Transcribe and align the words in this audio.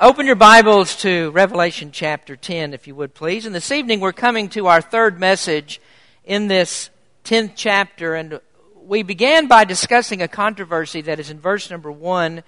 Open 0.00 0.26
your 0.26 0.36
Bibles 0.36 0.94
to 0.98 1.32
Revelation 1.32 1.90
chapter 1.90 2.36
10, 2.36 2.72
if 2.72 2.86
you 2.86 2.94
would 2.94 3.14
please. 3.14 3.46
And 3.46 3.54
this 3.54 3.72
evening 3.72 3.98
we're 3.98 4.12
coming 4.12 4.48
to 4.50 4.68
our 4.68 4.80
third 4.80 5.18
message 5.18 5.80
in 6.24 6.46
this 6.46 6.88
10th 7.24 7.54
chapter. 7.56 8.14
And 8.14 8.40
we 8.84 9.02
began 9.02 9.48
by 9.48 9.64
discussing 9.64 10.22
a 10.22 10.28
controversy 10.28 11.00
that 11.00 11.18
is 11.18 11.30
in 11.30 11.40
verse 11.40 11.68
number 11.68 11.90
1. 11.90 12.44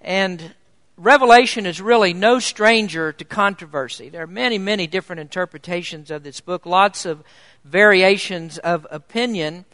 And 0.00 0.54
Revelation 0.96 1.66
is 1.66 1.78
really 1.78 2.14
no 2.14 2.38
stranger 2.38 3.12
to 3.12 3.24
controversy. 3.24 4.08
There 4.08 4.22
are 4.22 4.26
many, 4.26 4.56
many 4.56 4.86
different 4.86 5.20
interpretations 5.20 6.10
of 6.10 6.22
this 6.22 6.40
book, 6.40 6.64
lots 6.64 7.04
of 7.04 7.22
variations 7.66 8.56
of 8.56 8.86
opinion. 8.90 9.66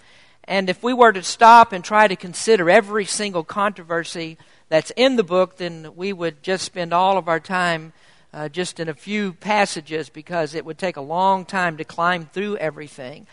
And 0.43 0.69
if 0.69 0.83
we 0.83 0.95
were 0.95 1.13
to 1.13 1.23
stop 1.23 1.73
and 1.73 1.85
try 1.85 2.09
to 2.09 2.17
consider 2.17 2.69
every 2.69 3.05
single 3.05 3.45
controversy, 3.45 4.37
that's 4.69 4.93
in 4.97 5.17
the 5.17 5.23
book, 5.23 5.57
then 5.57 5.93
we 5.97 6.13
would 6.13 6.43
just 6.43 6.65
spend 6.65 6.93
all 6.93 7.17
of 7.19 7.29
our 7.29 7.41
time 7.41 7.93
uh, 8.33 8.49
just 8.49 8.79
in 8.79 8.89
a 8.89 8.95
few 8.95 9.33
passages 9.33 10.09
because 10.09 10.55
it 10.55 10.65
would 10.65 10.79
take 10.79 10.97
a 10.97 11.03
long 11.03 11.45
time 11.45 11.77
to 11.79 11.85
climb 11.85 12.27
through 12.27 12.57
everything. 12.59 13.27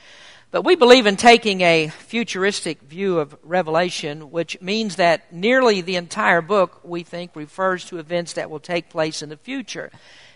But 0.52 0.64
we 0.64 0.76
believe 0.76 1.06
in 1.06 1.18
taking 1.18 1.62
a 1.62 1.90
futuristic 1.90 2.82
view 2.82 3.20
of 3.20 3.36
Revelation, 3.44 4.32
which 4.32 4.62
means 4.62 4.96
that 4.96 5.34
nearly 5.34 5.82
the 5.82 5.98
entire 5.98 6.42
book, 6.42 6.80
we 6.84 7.04
think, 7.04 7.36
refers 7.36 7.84
to 7.86 8.00
events 8.00 8.34
that 8.34 8.50
will 8.50 8.62
take 8.62 8.90
place 8.90 9.22
in 9.22 9.28
the 9.28 9.36
future. 9.36 9.92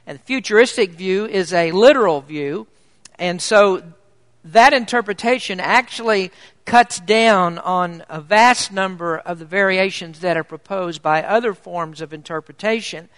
And 0.05 0.19
the 0.19 0.23
futuristic 0.23 0.91
view 0.91 1.25
is 1.25 1.53
a 1.53 1.71
literal 1.71 2.19
view. 2.19 2.67
And 3.17 3.41
so 3.41 3.83
that 4.43 4.73
interpretation 4.73 5.59
actually 5.59 6.31
cuts 6.65 6.99
down 6.99 7.57
on 7.57 8.03
a 8.09 8.21
vast 8.21 8.71
number 8.71 9.17
of 9.17 9.39
the 9.39 9.45
variations 9.45 10.19
that 10.19 10.37
are 10.37 10.43
proposed 10.43 11.01
by 11.01 11.23
other 11.23 11.53
forms 11.53 11.99
of 11.99 12.13
interpretation. 12.13 13.09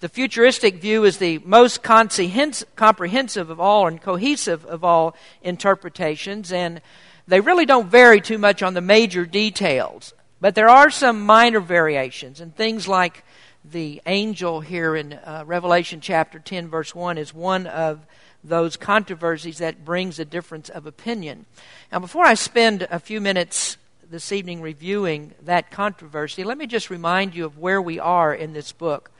The 0.00 0.08
futuristic 0.08 0.80
view 0.80 1.04
is 1.04 1.18
the 1.18 1.38
most 1.38 1.82
comprehensive 1.82 3.50
of 3.50 3.60
all 3.60 3.86
and 3.86 4.00
cohesive 4.00 4.64
of 4.66 4.84
all 4.84 5.14
interpretations, 5.42 6.52
and 6.52 6.80
they 7.28 7.40
really 7.40 7.66
don't 7.66 7.88
vary 7.88 8.20
too 8.20 8.38
much 8.38 8.62
on 8.62 8.74
the 8.74 8.80
major 8.80 9.24
details. 9.24 10.12
But 10.40 10.54
there 10.54 10.68
are 10.68 10.90
some 10.90 11.24
minor 11.24 11.60
variations, 11.60 12.40
and 12.40 12.54
things 12.54 12.88
like 12.88 13.24
the 13.64 14.02
angel 14.04 14.60
here 14.60 14.94
in 14.94 15.14
uh, 15.14 15.44
Revelation 15.46 16.00
chapter 16.00 16.38
10, 16.38 16.68
verse 16.68 16.94
1, 16.94 17.16
is 17.16 17.32
one 17.32 17.66
of 17.66 18.04
those 18.44 18.76
controversies 18.76 19.58
that 19.58 19.84
brings 19.84 20.18
a 20.18 20.24
difference 20.24 20.68
of 20.68 20.86
opinion. 20.86 21.46
Now, 21.90 21.98
before 21.98 22.24
I 22.24 22.34
spend 22.34 22.86
a 22.90 23.00
few 23.00 23.20
minutes 23.20 23.78
this 24.10 24.30
evening 24.30 24.60
reviewing 24.60 25.32
that 25.42 25.70
controversy, 25.70 26.44
let 26.44 26.58
me 26.58 26.66
just 26.66 26.90
remind 26.90 27.34
you 27.34 27.46
of 27.46 27.58
where 27.58 27.80
we 27.80 27.98
are 27.98 28.34
in 28.34 28.52
this 28.52 28.70
book. 28.70 29.10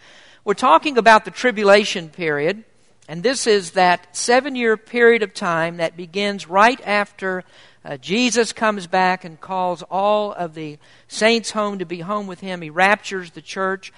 We're 0.45 0.55
talking 0.55 0.99
about 0.99 1.25
the 1.25 1.31
tribulation 1.31 2.11
period, 2.11 2.65
and 3.09 3.23
this 3.23 3.47
is 3.47 3.73
that 3.73 4.15
seven 4.15 4.55
year 4.57 4.77
period 4.77 5.23
of 5.23 5.33
time 5.33 5.79
that 5.79 5.97
begins 5.97 6.49
right 6.49 6.81
after 6.87 7.45
uh, 7.85 7.97
Jesus 7.99 8.53
comes 8.53 8.87
back 8.87 9.25
and 9.25 9.41
calls 9.41 9.83
all 9.91 10.33
of 10.33 10.55
the 10.55 10.79
saints 11.09 11.51
home 11.51 11.79
to 11.79 11.85
be 11.85 12.01
home 12.01 12.27
with 12.27 12.41
him. 12.41 12.63
He 12.63 12.71
raptures 12.71 13.33
the 13.33 13.43
church. 13.43 13.93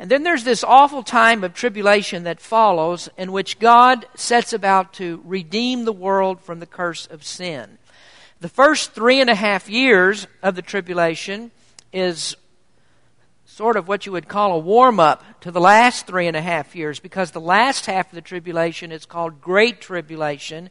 And 0.00 0.10
then 0.10 0.22
there's 0.22 0.44
this 0.44 0.64
awful 0.64 1.02
time 1.02 1.44
of 1.44 1.52
tribulation 1.52 2.22
that 2.22 2.40
follows 2.40 3.10
in 3.18 3.32
which 3.32 3.58
God 3.58 4.06
sets 4.14 4.54
about 4.54 4.94
to 4.94 5.20
redeem 5.26 5.84
the 5.84 5.92
world 5.92 6.40
from 6.40 6.58
the 6.58 6.64
curse 6.64 7.06
of 7.06 7.22
sin. 7.22 7.76
The 8.40 8.48
first 8.48 8.92
three 8.92 9.20
and 9.20 9.28
a 9.28 9.34
half 9.34 9.68
years 9.68 10.26
of 10.42 10.54
the 10.54 10.62
tribulation 10.62 11.50
is 11.92 12.34
sort 13.44 13.76
of 13.76 13.88
what 13.88 14.06
you 14.06 14.12
would 14.12 14.26
call 14.26 14.52
a 14.52 14.58
warm 14.58 14.98
up 14.98 15.22
to 15.42 15.50
the 15.50 15.60
last 15.60 16.06
three 16.06 16.26
and 16.26 16.36
a 16.36 16.40
half 16.40 16.74
years 16.74 16.98
because 16.98 17.32
the 17.32 17.38
last 17.38 17.84
half 17.84 18.06
of 18.06 18.14
the 18.14 18.22
tribulation 18.22 18.92
is 18.92 19.04
called 19.04 19.42
Great 19.42 19.82
Tribulation 19.82 20.70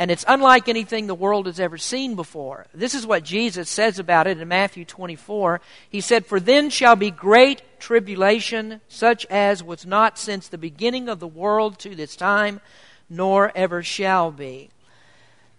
and 0.00 0.10
it's 0.10 0.24
unlike 0.26 0.66
anything 0.66 1.06
the 1.06 1.14
world 1.14 1.44
has 1.44 1.60
ever 1.60 1.76
seen 1.76 2.16
before. 2.16 2.64
This 2.72 2.94
is 2.94 3.06
what 3.06 3.22
Jesus 3.22 3.68
says 3.68 3.98
about 3.98 4.26
it 4.26 4.40
in 4.40 4.48
Matthew 4.48 4.86
24. 4.86 5.60
He 5.90 6.00
said, 6.00 6.24
For 6.24 6.40
then 6.40 6.70
shall 6.70 6.96
be 6.96 7.10
great 7.10 7.78
tribulation, 7.78 8.80
such 8.88 9.26
as 9.26 9.62
was 9.62 9.84
not 9.84 10.16
since 10.16 10.48
the 10.48 10.56
beginning 10.56 11.10
of 11.10 11.20
the 11.20 11.28
world 11.28 11.78
to 11.80 11.94
this 11.94 12.16
time, 12.16 12.62
nor 13.10 13.52
ever 13.54 13.82
shall 13.82 14.30
be. 14.30 14.70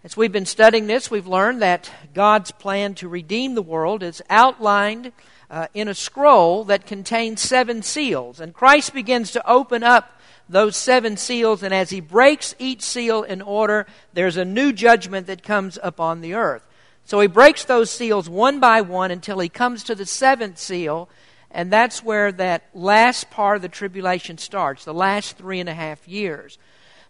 As 0.03 0.17
we've 0.17 0.31
been 0.31 0.47
studying 0.47 0.87
this, 0.87 1.11
we've 1.11 1.27
learned 1.27 1.61
that 1.61 1.91
God's 2.16 2.49
plan 2.49 2.95
to 2.95 3.07
redeem 3.07 3.53
the 3.53 3.61
world 3.61 4.01
is 4.01 4.23
outlined 4.27 5.11
uh, 5.51 5.67
in 5.75 5.87
a 5.87 5.93
scroll 5.93 6.63
that 6.63 6.87
contains 6.87 7.41
seven 7.41 7.83
seals. 7.83 8.39
And 8.39 8.55
Christ 8.55 8.91
begins 8.91 9.29
to 9.33 9.47
open 9.47 9.83
up 9.83 10.19
those 10.51 10.75
seven 10.75 11.16
seals, 11.17 11.63
and 11.63 11.73
as 11.73 11.89
he 11.89 12.01
breaks 12.01 12.53
each 12.59 12.81
seal 12.81 13.23
in 13.23 13.41
order, 13.41 13.88
there's 14.13 14.38
a 14.38 14.45
new 14.45 14.73
judgment 14.73 15.28
that 15.28 15.44
comes 15.44 15.79
upon 15.81 16.22
the 16.22 16.34
earth. 16.34 16.63
So 17.06 17.19
he 17.19 17.28
breaks 17.28 17.63
those 17.63 17.89
seals 17.89 18.29
one 18.29 18.59
by 18.59 18.81
one 18.81 19.11
until 19.11 19.40
he 19.40 19.50
comes 19.50 19.84
to 19.85 19.95
the 19.95 20.06
seventh 20.06 20.57
seal, 20.57 21.09
and 21.50 21.72
that's 21.72 22.03
where 22.03 22.31
that 22.34 22.66
last 22.73 23.31
part 23.31 23.56
of 23.56 23.61
the 23.61 23.69
tribulation 23.69 24.38
starts, 24.38 24.85
the 24.85 24.94
last 24.94 25.38
three 25.38 25.59
and 25.59 25.69
a 25.69 25.73
half 25.73 26.07
years. 26.07 26.57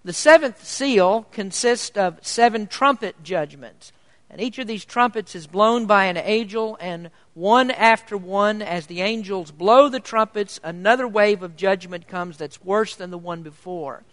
The 0.03 0.13
seventh 0.13 0.63
seal 0.63 1.27
consists 1.31 1.97
of 1.97 2.19
seven 2.21 2.67
trumpet 2.67 3.23
judgments. 3.23 3.91
And 4.29 4.39
each 4.39 4.59
of 4.59 4.67
these 4.67 4.85
trumpets 4.85 5.35
is 5.35 5.45
blown 5.45 5.85
by 5.87 6.05
an 6.05 6.17
angel, 6.17 6.77
and 6.79 7.11
one 7.33 7.71
after 7.71 8.17
one, 8.17 8.61
as 8.61 8.87
the 8.87 9.01
angels 9.01 9.51
blow 9.51 9.87
the 9.87 9.99
trumpets, 9.99 10.59
another 10.63 11.07
wave 11.07 11.43
of 11.43 11.55
judgment 11.55 12.07
comes 12.07 12.37
that's 12.37 12.63
worse 12.63 12.95
than 12.95 13.09
the 13.09 13.17
one 13.17 13.41
before. 13.41 14.03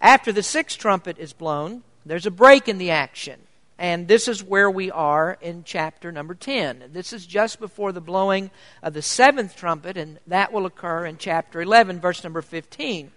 After 0.00 0.32
the 0.32 0.42
sixth 0.42 0.78
trumpet 0.78 1.18
is 1.18 1.32
blown, 1.32 1.82
there's 2.06 2.26
a 2.26 2.30
break 2.30 2.68
in 2.68 2.78
the 2.78 2.90
action. 2.90 3.40
And 3.78 4.06
this 4.06 4.28
is 4.28 4.42
where 4.42 4.70
we 4.70 4.90
are 4.90 5.36
in 5.40 5.64
chapter 5.64 6.12
number 6.12 6.34
10. 6.34 6.90
This 6.92 7.12
is 7.12 7.26
just 7.26 7.58
before 7.58 7.90
the 7.92 8.00
blowing 8.00 8.50
of 8.82 8.94
the 8.94 9.02
seventh 9.02 9.56
trumpet, 9.56 9.96
and 9.96 10.18
that 10.26 10.52
will 10.52 10.64
occur 10.64 11.06
in 11.06 11.18
chapter 11.18 11.60
11, 11.60 12.00
verse 12.00 12.22
number 12.22 12.40
15. 12.40 13.10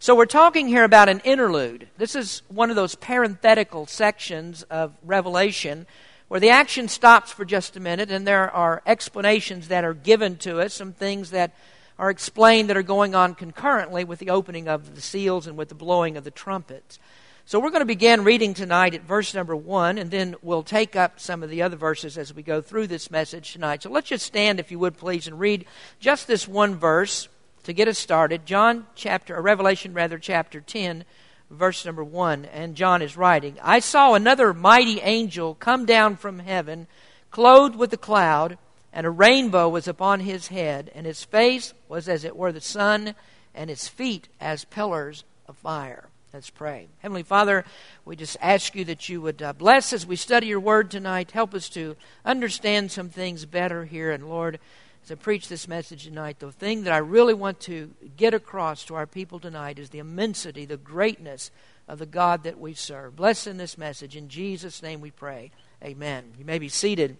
So 0.00 0.16
we're 0.16 0.26
talking 0.26 0.66
here 0.66 0.84
about 0.84 1.08
an 1.08 1.20
interlude. 1.20 1.88
This 1.96 2.16
is 2.16 2.42
one 2.48 2.70
of 2.70 2.76
those 2.76 2.96
parenthetical 2.96 3.86
sections 3.86 4.62
of 4.64 4.94
Revelation 5.04 5.86
where 6.30 6.38
the 6.38 6.50
action 6.50 6.86
stops 6.86 7.32
for 7.32 7.44
just 7.44 7.76
a 7.76 7.80
minute 7.80 8.08
and 8.08 8.24
there 8.24 8.48
are 8.52 8.82
explanations 8.86 9.66
that 9.66 9.82
are 9.82 9.92
given 9.92 10.36
to 10.36 10.60
us, 10.60 10.72
some 10.72 10.92
things 10.92 11.30
that 11.30 11.52
are 11.98 12.08
explained 12.08 12.70
that 12.70 12.76
are 12.76 12.84
going 12.84 13.16
on 13.16 13.34
concurrently 13.34 14.04
with 14.04 14.20
the 14.20 14.30
opening 14.30 14.68
of 14.68 14.94
the 14.94 15.00
seals 15.00 15.48
and 15.48 15.58
with 15.58 15.68
the 15.68 15.74
blowing 15.74 16.16
of 16.16 16.22
the 16.22 16.30
trumpets. 16.30 17.00
So 17.46 17.58
we're 17.58 17.70
going 17.70 17.80
to 17.80 17.84
begin 17.84 18.22
reading 18.22 18.54
tonight 18.54 18.94
at 18.94 19.02
verse 19.02 19.34
number 19.34 19.56
1, 19.56 19.98
and 19.98 20.08
then 20.12 20.36
we'll 20.40 20.62
take 20.62 20.94
up 20.94 21.18
some 21.18 21.42
of 21.42 21.50
the 21.50 21.62
other 21.62 21.74
verses 21.74 22.16
as 22.16 22.32
we 22.32 22.44
go 22.44 22.60
through 22.60 22.86
this 22.86 23.10
message 23.10 23.52
tonight. 23.52 23.82
So 23.82 23.90
let's 23.90 24.10
just 24.10 24.24
stand, 24.24 24.60
if 24.60 24.70
you 24.70 24.78
would 24.78 24.96
please, 24.96 25.26
and 25.26 25.40
read 25.40 25.66
just 25.98 26.28
this 26.28 26.46
one 26.46 26.76
verse 26.76 27.26
to 27.64 27.72
get 27.72 27.88
us 27.88 27.98
started, 27.98 28.46
John 28.46 28.86
chapter, 28.94 29.34
or 29.34 29.42
Revelation 29.42 29.94
rather, 29.94 30.16
chapter 30.16 30.60
10, 30.60 31.04
verse 31.50 31.84
number 31.84 32.04
1. 32.04 32.44
And 32.46 32.74
John 32.74 33.02
is 33.02 33.16
writing 33.16 33.56
I 33.62 33.80
saw 33.80 34.14
another 34.14 34.54
mighty 34.54 35.00
angel 35.00 35.54
come 35.54 35.86
down 35.86 36.16
from 36.16 36.38
heaven, 36.38 36.86
clothed 37.30 37.76
with 37.76 37.92
a 37.92 37.98
cloud, 37.98 38.58
and 38.92 39.06
a 39.06 39.10
rainbow 39.10 39.68
was 39.68 39.86
upon 39.86 40.20
his 40.20 40.48
head, 40.48 40.90
and 40.94 41.06
his 41.06 41.24
face 41.24 41.74
was 41.88 42.08
as 42.08 42.24
it 42.24 42.36
were 42.36 42.52
the 42.52 42.60
sun, 42.60 43.14
and 43.54 43.70
his 43.70 43.88
feet 43.88 44.28
as 44.40 44.64
pillars 44.64 45.24
of 45.46 45.56
fire. 45.56 46.08
Let's 46.32 46.50
pray. 46.50 46.86
Heavenly 47.00 47.24
Father, 47.24 47.64
we 48.04 48.14
just 48.14 48.36
ask 48.40 48.76
you 48.76 48.84
that 48.84 49.08
you 49.08 49.20
would 49.20 49.42
uh, 49.42 49.52
bless 49.52 49.92
as 49.92 50.06
we 50.06 50.14
study 50.14 50.46
your 50.46 50.60
word 50.60 50.88
tonight. 50.88 51.32
Help 51.32 51.54
us 51.54 51.68
to 51.70 51.96
understand 52.24 52.92
some 52.92 53.08
things 53.08 53.44
better 53.46 53.84
here. 53.84 54.12
And 54.12 54.28
Lord, 54.28 54.60
as 55.04 55.10
I 55.10 55.14
preach 55.14 55.48
this 55.48 55.66
message 55.66 56.04
tonight, 56.04 56.38
the 56.38 56.52
thing 56.52 56.84
that 56.84 56.92
I 56.92 56.98
really 56.98 57.34
want 57.34 57.60
to 57.60 57.90
get 58.16 58.34
across 58.34 58.84
to 58.84 58.94
our 58.94 59.06
people 59.06 59.40
tonight 59.40 59.78
is 59.78 59.90
the 59.90 59.98
immensity, 59.98 60.64
the 60.64 60.76
greatness 60.76 61.50
of 61.88 61.98
the 61.98 62.06
God 62.06 62.44
that 62.44 62.60
we 62.60 62.74
serve. 62.74 63.16
Bless 63.16 63.46
in 63.46 63.56
this 63.56 63.78
message. 63.78 64.14
In 64.14 64.28
Jesus' 64.28 64.82
name 64.82 65.00
we 65.00 65.10
pray. 65.10 65.50
Amen. 65.82 66.32
You 66.38 66.44
may 66.44 66.58
be 66.58 66.68
seated. 66.68 67.16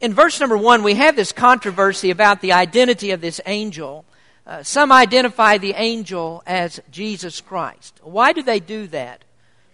In 0.00 0.12
verse 0.12 0.40
number 0.40 0.56
one, 0.56 0.82
we 0.82 0.94
have 0.94 1.16
this 1.16 1.32
controversy 1.32 2.10
about 2.10 2.40
the 2.40 2.52
identity 2.52 3.12
of 3.12 3.20
this 3.20 3.40
angel. 3.46 4.04
Uh, 4.46 4.62
some 4.62 4.92
identify 4.92 5.56
the 5.56 5.72
angel 5.74 6.42
as 6.46 6.80
Jesus 6.90 7.40
Christ. 7.40 8.00
Why 8.02 8.32
do 8.32 8.42
they 8.42 8.60
do 8.60 8.88
that? 8.88 9.24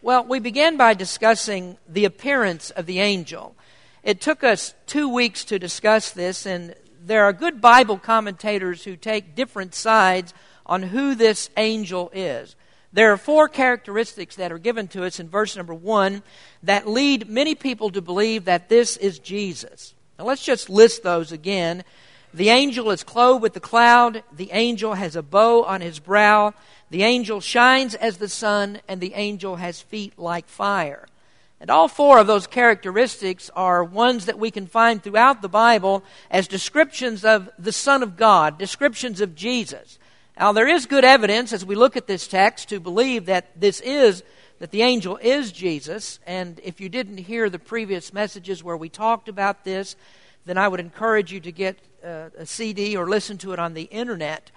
Well, 0.03 0.25
we 0.25 0.39
began 0.39 0.77
by 0.77 0.95
discussing 0.95 1.77
the 1.89 2.05
appearance 2.05 2.71
of 2.71 2.87
the 2.87 3.01
angel. 3.01 3.57
It 4.03 4.21
took 4.21 4.43
us 4.43 4.75
two 4.87 5.09
weeks 5.09 5.45
to 5.47 5.59
discuss 5.59 6.11
this, 6.11 6.47
and 6.47 6.75
there 7.05 7.25
are 7.25 7.33
good 7.33 7.61
Bible 7.61 7.99
commentators 7.99 8.85
who 8.85 8.97
take 8.97 9.35
different 9.35 9.75
sides 9.75 10.33
on 10.65 10.83
who 10.83 11.15
this 11.15 11.51
angel 11.57 12.11
is. 12.15 12.57
There 12.93 13.13
are 13.13 13.17
four 13.17 13.49
characteristics 13.49 14.37
that 14.37 14.51
are 14.51 14.59
given 14.59 14.89
to 14.89 15.05
us 15.05 15.21
in 15.21 15.29
verse 15.29 15.57
number 15.57 15.75
one 15.75 16.23
that 16.63 16.89
lead 16.89 17.29
many 17.29 17.55
people 17.55 17.91
to 17.91 18.01
believe 18.01 18.47
that 18.47 18.69
this 18.69 18.97
is 18.97 19.19
Jesus. 19.19 19.95
Now 20.19 20.25
let's 20.25 20.45
just 20.45 20.69
list 20.69 21.03
those 21.03 21.31
again. 21.31 21.85
The 22.33 22.49
angel 22.49 22.91
is 22.91 23.05
clothed 23.05 23.43
with 23.43 23.55
the 23.55 23.61
cloud. 23.61 24.23
The 24.33 24.51
angel 24.53 24.95
has 24.95 25.15
a 25.15 25.23
bow 25.23 25.65
on 25.65 25.81
his 25.81 25.99
brow. 25.99 26.55
The 26.91 27.03
angel 27.03 27.41
shines 27.41 27.95
as 27.95 28.19
the 28.19 28.29
sun, 28.29 28.81
and 28.89 29.01
the 29.01 29.15
angel 29.15 29.57
has 29.57 29.81
feet 29.81 30.19
like 30.19 30.49
fire. 30.49 31.07
And 31.61 31.69
all 31.69 31.89
four 31.89 32.19
of 32.19 32.27
those 32.27 32.47
characteristics 32.47 33.51
are 33.55 33.85
ones 33.85 34.27
that 34.27 34.39
we 34.39 34.51
can 34.51 34.67
find 34.67 35.03
throughout 35.03 35.43
the 35.43 35.49
Bible 35.49 36.03
as 36.31 36.49
descriptions 36.49 37.23
of 37.23 37.51
the 37.59 37.73
Son 37.73 38.03
of 38.03 38.17
God, 38.17 38.57
descriptions 38.57 39.21
of 39.21 39.35
Jesus. 39.35 39.99
Now, 40.39 40.53
there 40.53 40.69
is 40.69 40.87
good 40.87 41.05
evidence 41.05 41.53
as 41.53 41.67
we 41.67 41.75
look 41.75 41.99
at 41.99 42.07
this 42.07 42.27
text 42.27 42.71
to 42.71 42.81
believe 42.81 43.27
that 43.27 43.61
this 43.61 43.81
is, 43.81 44.23
that 44.59 44.71
the 44.71 44.81
angel 44.81 45.19
is 45.19 45.53
Jesus. 45.53 46.19
And 46.27 46.59
if 46.65 46.81
you 46.81 46.89
didn't 46.89 47.19
hear 47.19 47.51
the 47.51 47.59
previous 47.59 48.15
messages 48.15 48.65
where 48.65 48.77
we 48.77 48.89
talked 48.89 49.29
about 49.29 49.65
this, 49.65 49.97
then 50.47 50.57
I 50.57 50.67
would 50.67 50.81
encourage 50.81 51.31
you 51.31 51.41
to 51.41 51.53
get 51.53 51.79
uh, 52.03 52.31
a 52.39 52.47
CD 52.47 52.97
or 52.97 53.07
listen 53.07 53.37
to 53.39 53.53
it 53.53 53.59
on 53.59 53.75
the 53.75 53.83
internet. 53.83 54.51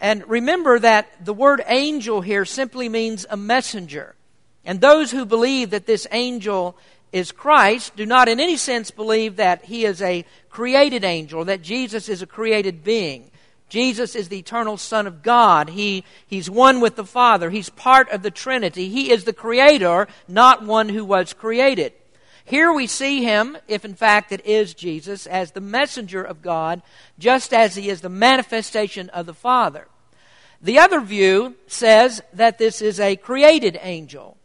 And 0.00 0.26
remember 0.26 0.78
that 0.78 1.26
the 1.26 1.34
word 1.34 1.62
angel 1.66 2.22
here 2.22 2.46
simply 2.46 2.88
means 2.88 3.26
a 3.28 3.36
messenger. 3.36 4.14
And 4.64 4.80
those 4.80 5.10
who 5.10 5.24
believe 5.24 5.70
that 5.70 5.86
this 5.86 6.06
angel 6.10 6.76
is 7.12 7.32
Christ 7.32 7.96
do 7.96 8.04
not 8.04 8.28
in 8.28 8.40
any 8.40 8.56
sense 8.56 8.90
believe 8.90 9.36
that 9.36 9.64
he 9.64 9.84
is 9.84 10.02
a 10.02 10.24
created 10.50 11.04
angel, 11.04 11.44
that 11.46 11.62
Jesus 11.62 12.08
is 12.08 12.22
a 12.22 12.26
created 12.26 12.84
being. 12.84 13.30
Jesus 13.68 14.14
is 14.14 14.28
the 14.28 14.38
eternal 14.38 14.76
Son 14.76 15.06
of 15.06 15.22
God. 15.22 15.70
He, 15.70 16.04
he's 16.26 16.48
one 16.48 16.80
with 16.80 16.96
the 16.96 17.04
Father. 17.04 17.50
He's 17.50 17.68
part 17.68 18.08
of 18.10 18.22
the 18.22 18.30
Trinity. 18.30 18.88
He 18.88 19.10
is 19.10 19.24
the 19.24 19.32
Creator, 19.32 20.08
not 20.26 20.64
one 20.64 20.88
who 20.88 21.04
was 21.04 21.34
created. 21.34 21.92
Here 22.46 22.72
we 22.72 22.86
see 22.86 23.22
him, 23.22 23.58
if 23.68 23.84
in 23.84 23.94
fact 23.94 24.32
it 24.32 24.46
is 24.46 24.72
Jesus, 24.72 25.26
as 25.26 25.50
the 25.50 25.60
messenger 25.60 26.22
of 26.22 26.40
God, 26.40 26.80
just 27.18 27.52
as 27.52 27.76
he 27.76 27.90
is 27.90 28.00
the 28.00 28.08
manifestation 28.08 29.10
of 29.10 29.26
the 29.26 29.34
Father. 29.34 29.86
The 30.62 30.78
other 30.78 31.00
view 31.00 31.56
says 31.66 32.22
that 32.32 32.56
this 32.56 32.80
is 32.80 33.00
a 33.00 33.16
created 33.16 33.78
angel. 33.82 34.37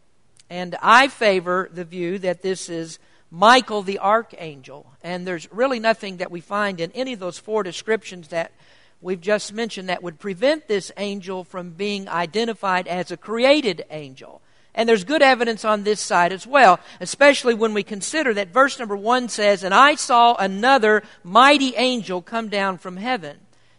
And 0.54 0.76
I 0.80 1.08
favor 1.08 1.68
the 1.72 1.84
view 1.84 2.20
that 2.20 2.42
this 2.42 2.68
is 2.68 3.00
Michael 3.28 3.82
the 3.82 3.98
archangel. 3.98 4.86
And 5.02 5.26
there's 5.26 5.50
really 5.50 5.80
nothing 5.80 6.18
that 6.18 6.30
we 6.30 6.40
find 6.40 6.78
in 6.78 6.92
any 6.92 7.14
of 7.14 7.18
those 7.18 7.40
four 7.40 7.64
descriptions 7.64 8.28
that 8.28 8.52
we've 9.00 9.20
just 9.20 9.52
mentioned 9.52 9.88
that 9.88 10.04
would 10.04 10.20
prevent 10.20 10.68
this 10.68 10.92
angel 10.96 11.42
from 11.42 11.70
being 11.70 12.08
identified 12.08 12.86
as 12.86 13.10
a 13.10 13.16
created 13.16 13.84
angel. 13.90 14.42
And 14.76 14.88
there's 14.88 15.02
good 15.02 15.22
evidence 15.22 15.64
on 15.64 15.82
this 15.82 16.00
side 16.00 16.32
as 16.32 16.46
well, 16.46 16.78
especially 17.00 17.54
when 17.54 17.74
we 17.74 17.82
consider 17.82 18.32
that 18.34 18.52
verse 18.52 18.78
number 18.78 18.96
one 18.96 19.28
says, 19.28 19.64
And 19.64 19.74
I 19.74 19.96
saw 19.96 20.36
another 20.36 21.02
mighty 21.24 21.74
angel 21.74 22.22
come 22.22 22.48
down 22.48 22.78
from 22.78 22.96
heaven. 22.96 23.38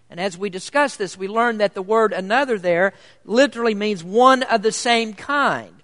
And 0.09 0.19
as 0.19 0.37
we 0.37 0.49
discuss 0.49 0.97
this, 0.97 1.17
we 1.17 1.29
learn 1.29 1.59
that 1.59 1.73
the 1.73 1.81
word 1.81 2.11
another 2.11 2.59
there 2.59 2.91
literally 3.23 3.75
means 3.75 4.03
one 4.03 4.43
of 4.43 4.61
the 4.61 4.73
same 4.73 5.13
kind. 5.13 5.74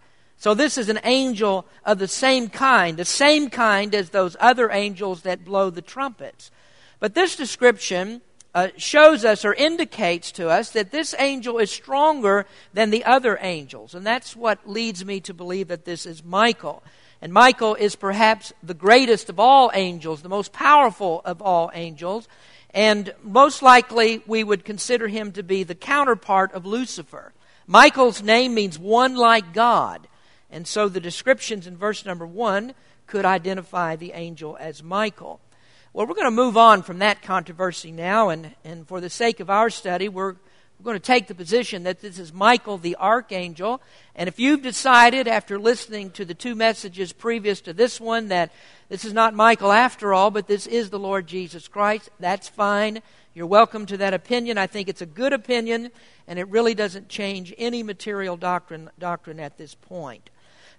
So 0.42 0.56
this 0.56 0.80
is 0.80 0.90
an 0.90 1.00
angel 1.04 1.68
of 1.86 2.00
the 2.00 2.08
same 2.08 2.50
kind, 2.50 2.98
the 2.98 3.06
same 3.06 3.52
kind 3.52 3.94
as 3.94 4.10
those 4.10 4.36
other 4.40 4.72
angels 4.72 5.22
that 5.22 5.46
blow 5.46 5.70
the 5.70 5.84
trumpets. 5.84 6.50
But 7.00 7.14
this 7.14 7.36
description 7.36 8.22
uh, 8.56 8.70
shows 8.76 9.24
us 9.24 9.46
or 9.46 9.54
indicates 9.54 10.32
to 10.32 10.50
us 10.50 10.72
that 10.72 10.90
this 10.90 11.14
angel 11.20 11.60
is 11.60 11.70
stronger 11.70 12.48
than 12.74 12.90
the 12.90 13.06
other 13.06 13.38
angels. 13.40 13.94
And 13.94 14.04
that's 14.04 14.36
what 14.36 14.68
leads 14.68 15.06
me 15.06 15.20
to 15.20 15.34
believe 15.36 15.68
that 15.68 15.86
this 15.86 16.08
is 16.08 16.24
Michael. 16.24 16.82
And 17.22 17.32
Michael 17.32 17.76
is 17.76 17.96
perhaps 17.96 18.52
the 18.64 18.74
greatest 18.74 19.30
of 19.30 19.40
all 19.40 19.70
angels, 19.76 20.24
the 20.24 20.28
most 20.28 20.52
powerful 20.52 21.22
of 21.24 21.44
all 21.44 21.70
angels. 21.76 22.28
And 22.74 23.14
most 23.22 23.62
likely, 23.62 24.24
we 24.26 24.44
would 24.44 24.66
consider 24.66 25.08
him 25.08 25.34
to 25.34 25.44
be 25.44 25.62
the 25.62 25.76
counterpart 25.76 26.52
of 26.54 26.66
Lucifer. 26.66 27.32
Michael's 27.68 28.24
name 28.24 28.56
means 28.56 28.80
one 28.80 29.16
like 29.16 29.54
God. 29.54 30.08
And 30.51 30.68
so 30.68 30.89
the 30.89 31.00
descriptions 31.00 31.65
in 31.65 31.77
verse 31.77 32.06
number 32.06 32.27
one 32.27 32.74
could 33.07 33.25
identify 33.25 33.95
the 33.95 34.12
angel 34.12 34.57
as 34.59 34.83
Michael. 34.83 35.39
Well, 35.94 36.07
we're 36.07 36.15
going 36.15 36.25
to 36.25 36.31
move 36.31 36.56
on 36.56 36.83
from 36.83 37.00
that 37.00 37.21
controversy 37.21 37.92
now, 37.92 38.30
and, 38.30 38.56
and 38.63 38.88
for 38.88 39.01
the 39.01 39.09
sake 39.09 39.39
of 39.42 39.50
our 39.50 39.69
study, 39.69 40.07
we're, 40.07 40.36
we're 40.80 40.83
going 40.83 40.95
to 40.95 41.00
take 41.00 41.27
the 41.27 41.36
position 41.36 41.83
that 41.83 42.00
this 42.00 42.18
is 42.18 42.31
Michael 42.31 42.77
the 42.77 42.95
archangel. 42.95 43.81
And 44.15 44.30
if 44.30 44.39
you've 44.39 44.62
decided 44.62 45.27
after 45.27 45.59
listening 45.59 46.12
to 46.12 46.24
the 46.24 46.33
two 46.33 46.56
messages 46.56 47.12
previous 47.12 47.59
to 47.62 47.74
this 47.74 48.00
one 48.00 48.30
that 48.30 48.54
this 48.88 49.04
is 49.04 49.12
not 49.13 49.33
Michael 49.33 49.71
after 49.71 50.13
all, 50.13 50.31
but 50.31 50.47
this 50.47 50.65
is 50.65 50.89
the 50.89 51.00
Lord 51.00 51.27
Jesus 51.27 51.68
Christ, 51.68 52.09
that's 52.19 52.47
fine. 52.47 53.01
You're 53.33 53.47
welcome 53.47 53.86
to 53.88 53.97
that 53.97 54.13
opinion. 54.13 54.57
I 54.57 54.68
think 54.68 54.88
it's 54.88 55.01
a 55.01 55.06
good 55.06 55.33
opinion, 55.33 55.92
and 56.27 56.39
it 56.39 56.47
really 56.47 56.74
doesn't 56.74 57.09
change 57.09 57.54
any 57.57 57.83
material 57.83 58.38
doctrine, 58.38 58.89
doctrine 58.97 59.39
at 59.39 59.57
this 59.57 59.75
point. 59.75 60.30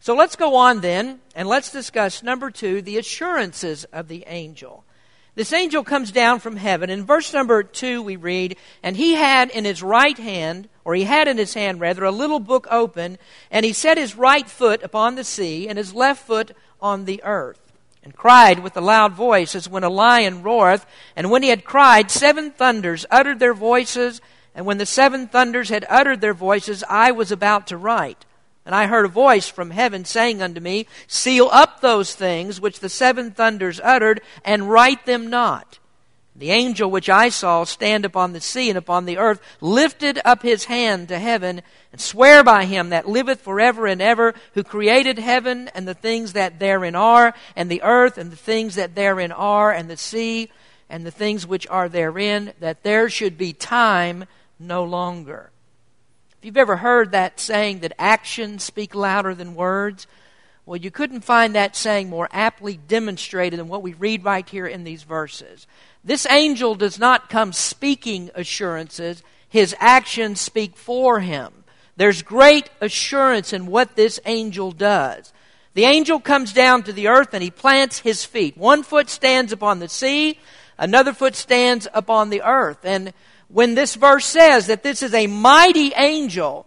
So 0.03 0.17
let's 0.17 0.35
go 0.35 0.57
on 0.57 0.81
then, 0.81 1.21
and 1.37 1.47
let's 1.47 1.71
discuss 1.71 2.25
number 2.25 2.51
two 2.51 2.83
the 2.83 2.99
assurances 2.99 3.85
of 3.93 4.09
the 4.09 4.25
angel. 4.27 4.83
This 5.37 5.53
angel 5.53 5.85
comes 5.85 6.11
down 6.11 6.41
from 6.41 6.57
heaven. 6.57 6.91
In 6.91 7.05
verse 7.05 7.33
number 7.33 7.63
two, 7.63 8.03
we 8.03 8.17
read, 8.17 8.57
And 8.83 8.97
he 8.97 9.13
had 9.13 9.51
in 9.51 9.65
his 9.65 9.81
right 9.81 10.19
hand, 10.19 10.69
or 10.85 10.97
he 10.97 11.05
had 11.05 11.29
in 11.29 11.39
his 11.39 11.55
hand 11.55 11.79
rather, 11.79 12.03
a 12.03 12.11
little 12.11 12.41
book 12.41 12.67
open, 12.69 13.17
and 13.49 13.65
he 13.65 13.73
set 13.73 13.97
his 13.97 14.17
right 14.17 14.51
foot 14.51 14.83
upon 14.83 15.15
the 15.15 15.23
sea, 15.23 15.69
and 15.69 15.79
his 15.79 15.95
left 15.95 16.27
foot 16.27 16.51
on 16.81 17.05
the 17.05 17.23
earth, 17.23 17.61
and 18.03 18.17
cried 18.17 18.59
with 18.59 18.77
a 18.77 18.81
loud 18.81 19.13
voice, 19.13 19.55
as 19.55 19.69
when 19.69 19.85
a 19.85 19.89
lion 19.89 20.43
roareth. 20.43 20.85
And 21.15 21.31
when 21.31 21.45
he 21.45 21.49
had 21.51 21.63
cried, 21.63 22.11
seven 22.11 22.51
thunders 22.51 23.07
uttered 23.09 23.39
their 23.39 23.55
voices, 23.55 24.21
and 24.53 24.67
when 24.67 24.79
the 24.79 24.85
seven 24.85 25.29
thunders 25.29 25.69
had 25.69 25.87
uttered 25.89 26.21
their 26.21 26.35
voices, 26.35 26.83
I 26.89 27.13
was 27.13 27.31
about 27.31 27.69
to 27.69 27.77
write. 27.77 28.25
And 28.65 28.75
I 28.75 28.87
heard 28.87 29.05
a 29.05 29.09
voice 29.09 29.49
from 29.49 29.71
heaven 29.71 30.05
saying 30.05 30.41
unto 30.41 30.61
me, 30.61 30.87
Seal 31.07 31.49
up 31.53 31.81
those 31.81 32.15
things 32.15 32.61
which 32.61 32.81
the 32.81 32.89
seven 32.89 33.33
thunders 33.33 33.81
uttered, 33.83 34.21
and 34.45 34.71
write 34.71 35.05
them 35.05 35.29
not. 35.29 35.79
The 36.35 36.51
angel 36.51 36.91
which 36.91 37.11
I 37.11 37.29
saw 37.29 37.65
stand 37.65 38.05
upon 38.05 38.33
the 38.33 38.41
sea 38.41 38.71
and 38.71 38.79
upon 38.79 39.05
the 39.05 39.19
earth 39.19 39.41
lifted 39.61 40.19
up 40.25 40.43
his 40.43 40.65
hand 40.65 41.09
to 41.09 41.19
heaven, 41.19 41.61
and 41.91 42.01
sware 42.01 42.43
by 42.43 42.65
him 42.65 42.89
that 42.89 43.09
liveth 43.09 43.43
forever 43.43 43.87
and 43.87 44.01
ever, 44.01 44.35
who 44.55 44.65
created 44.65 45.19
heaven 45.19 45.69
and 45.75 45.87
the 45.87 45.95
things 45.95 46.33
that 46.33 46.59
therein 46.59 46.95
are, 46.95 47.35
and 47.55 47.71
the 47.71 47.83
earth 47.83 48.17
and 48.17 48.31
the 48.31 48.37
things 48.37 48.77
that 48.77 48.95
therein 48.95 49.33
are, 49.33 49.73
and 49.73 49.91
the 49.91 49.97
sea 49.97 50.51
and 50.89 51.05
the 51.05 51.11
things 51.11 51.47
which 51.47 51.67
are 51.69 51.89
therein, 51.89 52.53
that 52.61 52.83
there 52.83 53.09
should 53.09 53.37
be 53.37 53.53
time 53.53 54.25
no 54.59 54.85
longer. 54.85 55.51
If 56.43 56.47
you've 56.47 56.57
ever 56.57 56.79
heard 56.79 57.13
that 57.13 57.39
saying 57.39 57.79
that 57.83 57.93
actions 58.01 58.65
speak 58.65 58.97
louder 58.97 59.33
than 59.33 59.55
words, 59.55 60.09
well, 60.67 60.77
you 60.77 60.91
couldn't 60.91 61.21
find 61.21 61.55
that 61.55 61.77
saying 61.77 62.11
more 62.11 62.29
aptly 62.33 62.77
demonstrated 62.77 63.61
than 63.61 63.69
what 63.69 63.85
we 63.85 63.95
read 63.95 64.25
right 64.25 64.49
here 64.49 64.67
in 64.67 64.83
these 64.83 65.05
verses. 65.05 65.69
This 66.03 66.27
angel 66.29 66.75
does 66.75 66.99
not 66.99 67.31
come 67.31 67.53
speaking 67.53 68.29
assurances, 68.35 69.23
his 69.49 69.73
actions 69.79 70.41
speak 70.41 70.77
for 70.77 71.21
him. 71.21 71.63
There's 71.97 72.23
great 72.23 72.69
assurance 72.81 73.53
in 73.53 73.67
what 73.67 73.95
this 73.95 74.19
angel 74.27 74.73
does. 74.73 75.33
The 75.75 75.85
angel 75.85 76.19
comes 76.19 76.53
down 76.53 76.83
to 76.83 76.93
the 76.93 77.07
earth 77.07 77.35
and 77.35 77.43
he 77.45 77.53
plants 77.53 78.01
his 78.01 78.25
feet. 78.25 78.57
One 78.57 78.83
foot 78.83 79.09
stands 79.09 79.53
upon 79.53 79.79
the 79.79 79.89
sea, 79.89 80.41
another 80.77 81.13
foot 81.13 81.37
stands 81.37 81.87
upon 81.95 82.31
the 82.31 82.43
earth. 82.43 82.79
And 82.83 83.13
when 83.53 83.75
this 83.75 83.95
verse 83.97 84.25
says 84.25 84.69
that 84.69 84.83
this 84.83 85.03
is 85.03 85.13
a 85.13 85.27
mighty 85.27 85.93
angel, 85.95 86.67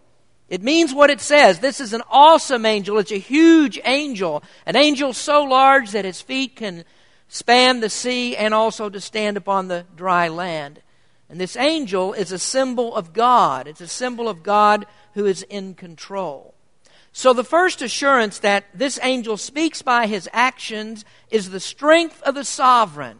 it 0.49 0.61
means 0.61 0.93
what 0.93 1.09
it 1.09 1.19
says. 1.19 1.59
This 1.59 1.81
is 1.81 1.93
an 1.93 2.03
awesome 2.11 2.65
angel. 2.65 2.99
It's 2.99 3.11
a 3.11 3.17
huge 3.17 3.79
angel. 3.83 4.43
An 4.67 4.75
angel 4.75 5.11
so 5.11 5.43
large 5.43 5.91
that 5.91 6.05
his 6.05 6.21
feet 6.21 6.55
can 6.55 6.85
span 7.27 7.79
the 7.79 7.89
sea 7.89 8.37
and 8.37 8.53
also 8.53 8.87
to 8.87 9.01
stand 9.01 9.35
upon 9.35 9.67
the 9.67 9.85
dry 9.95 10.27
land. 10.27 10.81
And 11.27 11.41
this 11.41 11.57
angel 11.57 12.13
is 12.13 12.31
a 12.31 12.37
symbol 12.37 12.95
of 12.95 13.13
God. 13.13 13.67
It's 13.67 13.81
a 13.81 13.87
symbol 13.87 14.29
of 14.29 14.43
God 14.43 14.85
who 15.15 15.25
is 15.25 15.41
in 15.41 15.73
control. 15.73 16.53
So 17.11 17.33
the 17.33 17.43
first 17.43 17.81
assurance 17.81 18.39
that 18.39 18.65
this 18.75 18.99
angel 19.01 19.37
speaks 19.37 19.81
by 19.81 20.05
his 20.05 20.29
actions 20.31 21.03
is 21.31 21.49
the 21.49 21.59
strength 21.59 22.21
of 22.21 22.35
the 22.35 22.43
sovereign. 22.43 23.17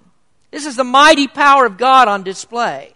This 0.52 0.68
is 0.68 0.76
the 0.76 0.84
mighty 0.84 1.28
power 1.28 1.66
of 1.66 1.78
God 1.78 2.08
on 2.08 2.22
display. 2.22 2.95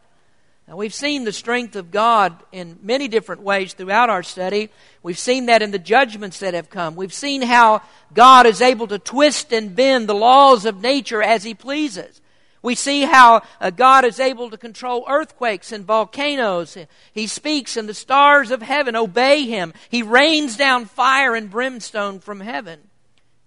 Now, 0.69 0.75
we've 0.75 0.93
seen 0.93 1.23
the 1.23 1.31
strength 1.31 1.75
of 1.75 1.89
God 1.89 2.38
in 2.51 2.77
many 2.83 3.07
different 3.07 3.41
ways 3.41 3.73
throughout 3.73 4.11
our 4.11 4.21
study. 4.21 4.69
We've 5.01 5.17
seen 5.17 5.47
that 5.47 5.63
in 5.63 5.71
the 5.71 5.79
judgments 5.79 6.41
that 6.41 6.53
have 6.53 6.69
come. 6.69 6.95
We've 6.95 7.11
seen 7.11 7.41
how 7.41 7.81
God 8.13 8.45
is 8.45 8.61
able 8.61 8.85
to 8.88 8.99
twist 8.99 9.51
and 9.51 9.75
bend 9.75 10.07
the 10.07 10.13
laws 10.13 10.65
of 10.65 10.79
nature 10.79 11.23
as 11.23 11.43
He 11.43 11.55
pleases. 11.55 12.21
We 12.61 12.75
see 12.75 13.01
how 13.01 13.41
uh, 13.59 13.71
God 13.71 14.05
is 14.05 14.19
able 14.19 14.51
to 14.51 14.57
control 14.57 15.05
earthquakes 15.07 15.71
and 15.71 15.85
volcanoes. 15.85 16.77
He 17.11 17.25
speaks, 17.25 17.75
and 17.75 17.89
the 17.89 17.95
stars 17.95 18.51
of 18.51 18.61
heaven 18.61 18.95
obey 18.95 19.45
Him. 19.45 19.73
He 19.89 20.03
rains 20.03 20.55
down 20.55 20.85
fire 20.85 21.33
and 21.33 21.49
brimstone 21.49 22.19
from 22.19 22.41
heaven. 22.41 22.79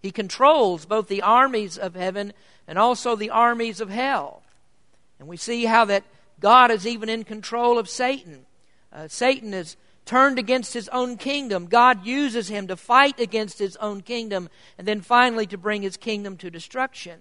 He 0.00 0.10
controls 0.10 0.86
both 0.86 1.06
the 1.06 1.22
armies 1.22 1.78
of 1.78 1.94
heaven 1.94 2.32
and 2.66 2.80
also 2.80 3.14
the 3.14 3.30
armies 3.30 3.80
of 3.80 3.90
hell. 3.90 4.42
And 5.20 5.28
we 5.28 5.36
see 5.36 5.66
how 5.66 5.84
that 5.84 6.02
God 6.42 6.70
is 6.70 6.86
even 6.86 7.08
in 7.08 7.22
control 7.22 7.78
of 7.78 7.88
Satan. 7.88 8.44
Uh, 8.92 9.08
Satan 9.08 9.54
is 9.54 9.76
turned 10.04 10.38
against 10.38 10.74
his 10.74 10.88
own 10.88 11.16
kingdom. 11.16 11.66
God 11.66 12.04
uses 12.04 12.48
him 12.48 12.66
to 12.66 12.76
fight 12.76 13.20
against 13.20 13.60
his 13.60 13.76
own 13.76 14.02
kingdom 14.02 14.48
and 14.76 14.86
then 14.86 15.00
finally 15.00 15.46
to 15.46 15.56
bring 15.56 15.82
his 15.82 15.96
kingdom 15.96 16.36
to 16.38 16.50
destruction. 16.50 17.20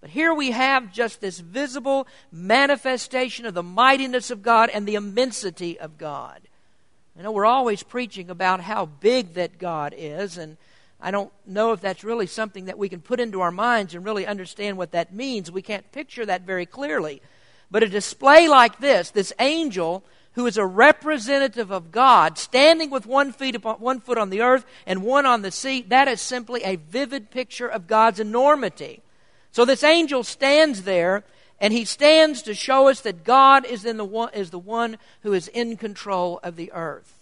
But 0.00 0.10
here 0.10 0.32
we 0.32 0.52
have 0.52 0.92
just 0.92 1.20
this 1.20 1.40
visible 1.40 2.06
manifestation 2.30 3.46
of 3.46 3.54
the 3.54 3.62
mightiness 3.62 4.30
of 4.30 4.42
God 4.42 4.70
and 4.70 4.86
the 4.86 4.94
immensity 4.94 5.80
of 5.80 5.98
God. 5.98 6.42
You 7.16 7.24
know, 7.24 7.32
we're 7.32 7.46
always 7.46 7.82
preaching 7.82 8.30
about 8.30 8.60
how 8.60 8.86
big 8.86 9.34
that 9.34 9.58
God 9.58 9.92
is, 9.96 10.38
and 10.38 10.56
I 11.00 11.10
don't 11.10 11.32
know 11.46 11.72
if 11.72 11.80
that's 11.80 12.04
really 12.04 12.28
something 12.28 12.66
that 12.66 12.78
we 12.78 12.88
can 12.88 13.00
put 13.00 13.18
into 13.18 13.40
our 13.40 13.50
minds 13.50 13.94
and 13.94 14.04
really 14.04 14.24
understand 14.24 14.76
what 14.76 14.92
that 14.92 15.12
means. 15.12 15.50
We 15.50 15.62
can't 15.62 15.90
picture 15.90 16.24
that 16.26 16.42
very 16.42 16.66
clearly. 16.66 17.20
But 17.70 17.82
a 17.82 17.88
display 17.88 18.48
like 18.48 18.78
this, 18.78 19.10
this 19.10 19.32
angel 19.38 20.04
who 20.32 20.46
is 20.46 20.56
a 20.56 20.64
representative 20.64 21.70
of 21.70 21.90
God, 21.90 22.38
standing 22.38 22.90
with 22.90 23.06
one, 23.06 23.32
feet 23.32 23.56
upon, 23.56 23.76
one 23.76 24.00
foot 24.00 24.18
on 24.18 24.30
the 24.30 24.40
earth 24.40 24.64
and 24.86 25.02
one 25.02 25.26
on 25.26 25.42
the 25.42 25.50
sea, 25.50 25.82
that 25.88 26.08
is 26.08 26.20
simply 26.20 26.62
a 26.62 26.76
vivid 26.76 27.30
picture 27.30 27.66
of 27.66 27.86
God's 27.86 28.20
enormity. 28.20 29.02
So 29.50 29.64
this 29.64 29.82
angel 29.82 30.22
stands 30.22 30.84
there, 30.84 31.24
and 31.60 31.72
he 31.72 31.84
stands 31.84 32.42
to 32.42 32.54
show 32.54 32.88
us 32.88 33.00
that 33.00 33.24
God 33.24 33.66
is, 33.66 33.84
in 33.84 33.96
the 33.96 34.04
one, 34.04 34.32
is 34.32 34.50
the 34.50 34.58
one 34.58 34.98
who 35.22 35.32
is 35.32 35.48
in 35.48 35.76
control 35.76 36.38
of 36.44 36.54
the 36.54 36.70
earth. 36.72 37.14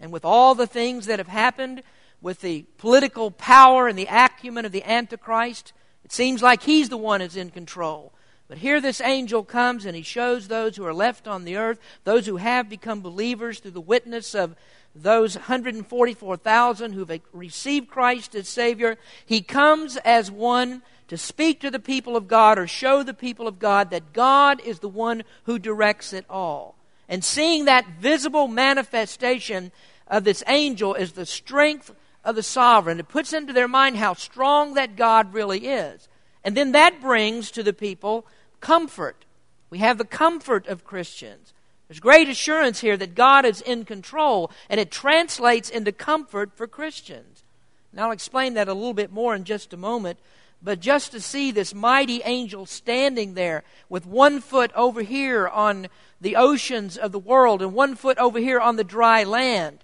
And 0.00 0.10
with 0.10 0.24
all 0.24 0.54
the 0.54 0.66
things 0.66 1.06
that 1.06 1.20
have 1.20 1.28
happened, 1.28 1.82
with 2.20 2.40
the 2.40 2.64
political 2.78 3.30
power 3.30 3.86
and 3.86 3.96
the 3.96 4.08
acumen 4.10 4.64
of 4.64 4.72
the 4.72 4.82
Antichrist, 4.82 5.72
it 6.04 6.12
seems 6.12 6.42
like 6.42 6.64
he's 6.64 6.88
the 6.88 6.96
one 6.96 7.20
who's 7.20 7.36
in 7.36 7.50
control. 7.50 8.12
But 8.48 8.58
here 8.58 8.80
this 8.80 9.02
angel 9.02 9.44
comes 9.44 9.84
and 9.84 9.94
he 9.94 10.02
shows 10.02 10.48
those 10.48 10.76
who 10.76 10.86
are 10.86 10.94
left 10.94 11.28
on 11.28 11.44
the 11.44 11.56
earth, 11.56 11.78
those 12.04 12.26
who 12.26 12.38
have 12.38 12.68
become 12.68 13.02
believers 13.02 13.60
through 13.60 13.72
the 13.72 13.80
witness 13.80 14.34
of 14.34 14.56
those 14.94 15.36
144,000 15.36 16.92
who've 16.92 17.20
received 17.32 17.90
Christ 17.90 18.34
as 18.34 18.48
Savior. 18.48 18.96
He 19.24 19.42
comes 19.42 19.98
as 19.98 20.30
one 20.30 20.82
to 21.08 21.18
speak 21.18 21.60
to 21.60 21.70
the 21.70 21.78
people 21.78 22.16
of 22.16 22.26
God 22.26 22.58
or 22.58 22.66
show 22.66 23.02
the 23.02 23.14
people 23.14 23.46
of 23.46 23.58
God 23.58 23.90
that 23.90 24.14
God 24.14 24.60
is 24.64 24.78
the 24.78 24.88
one 24.88 25.24
who 25.44 25.58
directs 25.58 26.14
it 26.14 26.24
all. 26.28 26.74
And 27.08 27.22
seeing 27.24 27.66
that 27.66 27.86
visible 28.00 28.48
manifestation 28.48 29.72
of 30.06 30.24
this 30.24 30.42
angel 30.46 30.94
is 30.94 31.12
the 31.12 31.26
strength 31.26 31.94
of 32.24 32.34
the 32.34 32.42
sovereign. 32.42 32.98
It 32.98 33.08
puts 33.08 33.32
into 33.32 33.52
their 33.52 33.68
mind 33.68 33.96
how 33.96 34.14
strong 34.14 34.74
that 34.74 34.96
God 34.96 35.32
really 35.34 35.66
is. 35.66 36.08
And 36.44 36.56
then 36.56 36.72
that 36.72 37.00
brings 37.00 37.50
to 37.52 37.62
the 37.62 37.72
people 37.72 38.26
comfort. 38.60 39.24
We 39.70 39.78
have 39.78 39.98
the 39.98 40.04
comfort 40.04 40.66
of 40.66 40.84
Christians. 40.84 41.52
There's 41.88 42.00
great 42.00 42.28
assurance 42.28 42.80
here 42.80 42.96
that 42.96 43.14
God 43.14 43.44
is 43.46 43.60
in 43.62 43.84
control, 43.84 44.50
and 44.68 44.78
it 44.78 44.90
translates 44.90 45.70
into 45.70 45.92
comfort 45.92 46.52
for 46.54 46.66
Christians. 46.66 47.44
And 47.92 48.00
I'll 48.00 48.10
explain 48.10 48.54
that 48.54 48.68
a 48.68 48.74
little 48.74 48.94
bit 48.94 49.10
more 49.10 49.34
in 49.34 49.44
just 49.44 49.72
a 49.72 49.78
moment. 49.78 50.18
But 50.62 50.80
just 50.80 51.12
to 51.12 51.20
see 51.20 51.50
this 51.50 51.74
mighty 51.74 52.20
angel 52.24 52.66
standing 52.66 53.34
there 53.34 53.62
with 53.88 54.06
one 54.06 54.40
foot 54.40 54.72
over 54.74 55.02
here 55.02 55.46
on 55.48 55.86
the 56.20 56.36
oceans 56.36 56.96
of 56.96 57.12
the 57.12 57.18
world 57.18 57.62
and 57.62 57.72
one 57.72 57.94
foot 57.94 58.18
over 58.18 58.38
here 58.38 58.60
on 58.60 58.76
the 58.76 58.84
dry 58.84 59.22
land, 59.22 59.78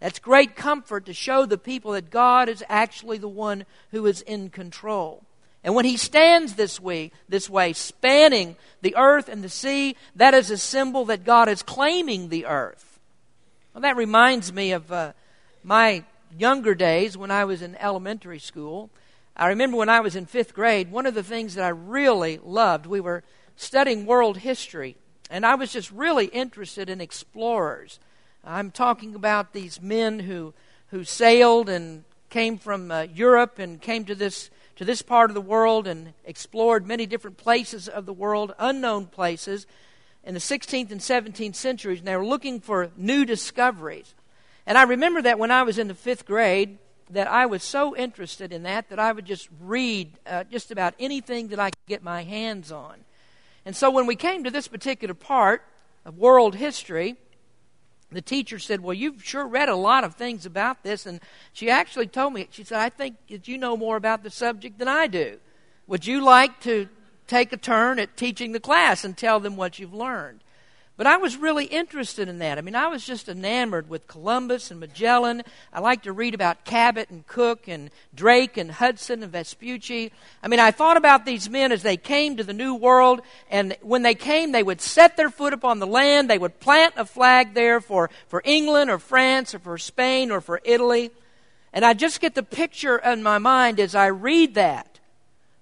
that's 0.00 0.18
great 0.18 0.56
comfort 0.56 1.06
to 1.06 1.14
show 1.14 1.46
the 1.46 1.56
people 1.56 1.92
that 1.92 2.10
God 2.10 2.48
is 2.48 2.64
actually 2.68 3.18
the 3.18 3.28
one 3.28 3.64
who 3.92 4.04
is 4.06 4.20
in 4.22 4.50
control. 4.50 5.22
And 5.66 5.74
when 5.74 5.84
he 5.84 5.96
stands 5.96 6.54
this 6.54 6.80
way, 6.80 7.10
this 7.28 7.50
way, 7.50 7.72
spanning 7.72 8.54
the 8.82 8.94
earth 8.94 9.28
and 9.28 9.42
the 9.42 9.48
sea, 9.48 9.96
that 10.14 10.32
is 10.32 10.50
a 10.50 10.56
symbol 10.56 11.04
that 11.06 11.24
God 11.24 11.48
is 11.48 11.64
claiming 11.64 12.28
the 12.28 12.46
earth. 12.46 13.00
Well, 13.74 13.82
that 13.82 13.96
reminds 13.96 14.52
me 14.52 14.70
of 14.70 14.92
uh, 14.92 15.12
my 15.64 16.04
younger 16.38 16.76
days 16.76 17.18
when 17.18 17.32
I 17.32 17.44
was 17.44 17.62
in 17.62 17.74
elementary 17.76 18.38
school. 18.38 18.90
I 19.36 19.48
remember 19.48 19.76
when 19.76 19.88
I 19.88 19.98
was 19.98 20.14
in 20.14 20.26
fifth 20.26 20.54
grade, 20.54 20.92
one 20.92 21.04
of 21.04 21.14
the 21.14 21.24
things 21.24 21.56
that 21.56 21.64
I 21.64 21.70
really 21.70 22.38
loved, 22.44 22.86
we 22.86 23.00
were 23.00 23.24
studying 23.56 24.06
world 24.06 24.38
history, 24.38 24.96
and 25.30 25.44
I 25.44 25.56
was 25.56 25.72
just 25.72 25.90
really 25.90 26.26
interested 26.26 26.88
in 26.88 27.00
explorers. 27.00 27.98
I'm 28.44 28.70
talking 28.70 29.16
about 29.16 29.52
these 29.52 29.82
men 29.82 30.20
who, 30.20 30.54
who 30.90 31.02
sailed 31.02 31.68
and 31.68 32.04
came 32.30 32.56
from 32.56 32.92
uh, 32.92 33.02
Europe 33.02 33.58
and 33.58 33.80
came 33.80 34.04
to 34.04 34.14
this, 34.14 34.48
to 34.76 34.84
this 34.84 35.02
part 35.02 35.30
of 35.30 35.34
the 35.34 35.40
world 35.40 35.86
and 35.86 36.12
explored 36.24 36.86
many 36.86 37.06
different 37.06 37.36
places 37.36 37.88
of 37.88 38.06
the 38.06 38.12
world, 38.12 38.54
unknown 38.58 39.06
places, 39.06 39.66
in 40.22 40.34
the 40.34 40.40
16th 40.40 40.90
and 40.90 41.00
17th 41.00 41.54
centuries, 41.54 42.00
and 42.00 42.08
they 42.08 42.16
were 42.16 42.26
looking 42.26 42.60
for 42.60 42.90
new 42.96 43.24
discoveries. 43.24 44.14
And 44.66 44.76
I 44.76 44.82
remember 44.82 45.22
that 45.22 45.38
when 45.38 45.52
I 45.52 45.62
was 45.62 45.78
in 45.78 45.88
the 45.88 45.94
fifth 45.94 46.26
grade, 46.26 46.78
that 47.10 47.28
I 47.28 47.46
was 47.46 47.62
so 47.62 47.96
interested 47.96 48.52
in 48.52 48.64
that 48.64 48.88
that 48.88 48.98
I 48.98 49.12
would 49.12 49.24
just 49.24 49.48
read 49.60 50.18
uh, 50.26 50.42
just 50.44 50.72
about 50.72 50.94
anything 50.98 51.48
that 51.48 51.60
I 51.60 51.70
could 51.70 51.86
get 51.86 52.02
my 52.02 52.24
hands 52.24 52.72
on. 52.72 52.96
And 53.64 53.76
so 53.76 53.90
when 53.90 54.06
we 54.06 54.16
came 54.16 54.42
to 54.44 54.50
this 54.50 54.66
particular 54.66 55.14
part 55.14 55.62
of 56.04 56.18
world 56.18 56.56
history, 56.56 57.16
the 58.10 58.22
teacher 58.22 58.58
said, 58.58 58.80
Well, 58.80 58.94
you've 58.94 59.24
sure 59.24 59.46
read 59.46 59.68
a 59.68 59.76
lot 59.76 60.04
of 60.04 60.14
things 60.14 60.46
about 60.46 60.82
this. 60.82 61.06
And 61.06 61.20
she 61.52 61.70
actually 61.70 62.06
told 62.06 62.32
me, 62.32 62.48
She 62.50 62.64
said, 62.64 62.78
I 62.78 62.88
think 62.88 63.16
that 63.28 63.48
you 63.48 63.58
know 63.58 63.76
more 63.76 63.96
about 63.96 64.22
the 64.22 64.30
subject 64.30 64.78
than 64.78 64.88
I 64.88 65.06
do. 65.06 65.38
Would 65.86 66.06
you 66.06 66.22
like 66.22 66.60
to 66.60 66.88
take 67.26 67.52
a 67.52 67.56
turn 67.56 67.98
at 67.98 68.16
teaching 68.16 68.52
the 68.52 68.60
class 68.60 69.04
and 69.04 69.16
tell 69.16 69.40
them 69.40 69.56
what 69.56 69.78
you've 69.78 69.94
learned? 69.94 70.40
But 70.96 71.06
I 71.06 71.18
was 71.18 71.36
really 71.36 71.66
interested 71.66 72.26
in 72.26 72.38
that. 72.38 72.56
I 72.56 72.62
mean, 72.62 72.74
I 72.74 72.86
was 72.86 73.04
just 73.04 73.28
enamored 73.28 73.90
with 73.90 74.06
Columbus 74.06 74.70
and 74.70 74.80
Magellan. 74.80 75.42
I 75.70 75.80
like 75.80 76.04
to 76.04 76.12
read 76.12 76.34
about 76.34 76.64
Cabot 76.64 77.10
and 77.10 77.26
Cook 77.26 77.68
and 77.68 77.90
Drake 78.14 78.56
and 78.56 78.70
Hudson 78.70 79.22
and 79.22 79.30
Vespucci. 79.30 80.10
I 80.42 80.48
mean, 80.48 80.58
I 80.58 80.70
thought 80.70 80.96
about 80.96 81.26
these 81.26 81.50
men 81.50 81.70
as 81.70 81.82
they 81.82 81.98
came 81.98 82.38
to 82.38 82.44
the 82.44 82.54
New 82.54 82.74
World, 82.74 83.20
and 83.50 83.76
when 83.82 84.02
they 84.02 84.14
came, 84.14 84.52
they 84.52 84.62
would 84.62 84.80
set 84.80 85.18
their 85.18 85.28
foot 85.28 85.52
upon 85.52 85.80
the 85.80 85.86
land. 85.86 86.30
They 86.30 86.38
would 86.38 86.60
plant 86.60 86.94
a 86.96 87.04
flag 87.04 87.52
there 87.52 87.82
for, 87.82 88.08
for 88.28 88.40
England 88.46 88.90
or 88.90 88.98
France 88.98 89.54
or 89.54 89.58
for 89.58 89.76
Spain 89.76 90.30
or 90.30 90.40
for 90.40 90.62
Italy. 90.64 91.10
And 91.74 91.84
I 91.84 91.92
just 91.92 92.22
get 92.22 92.34
the 92.34 92.42
picture 92.42 92.96
in 92.96 93.22
my 93.22 93.36
mind 93.36 93.80
as 93.80 93.94
I 93.94 94.06
read 94.06 94.54
that 94.54 94.95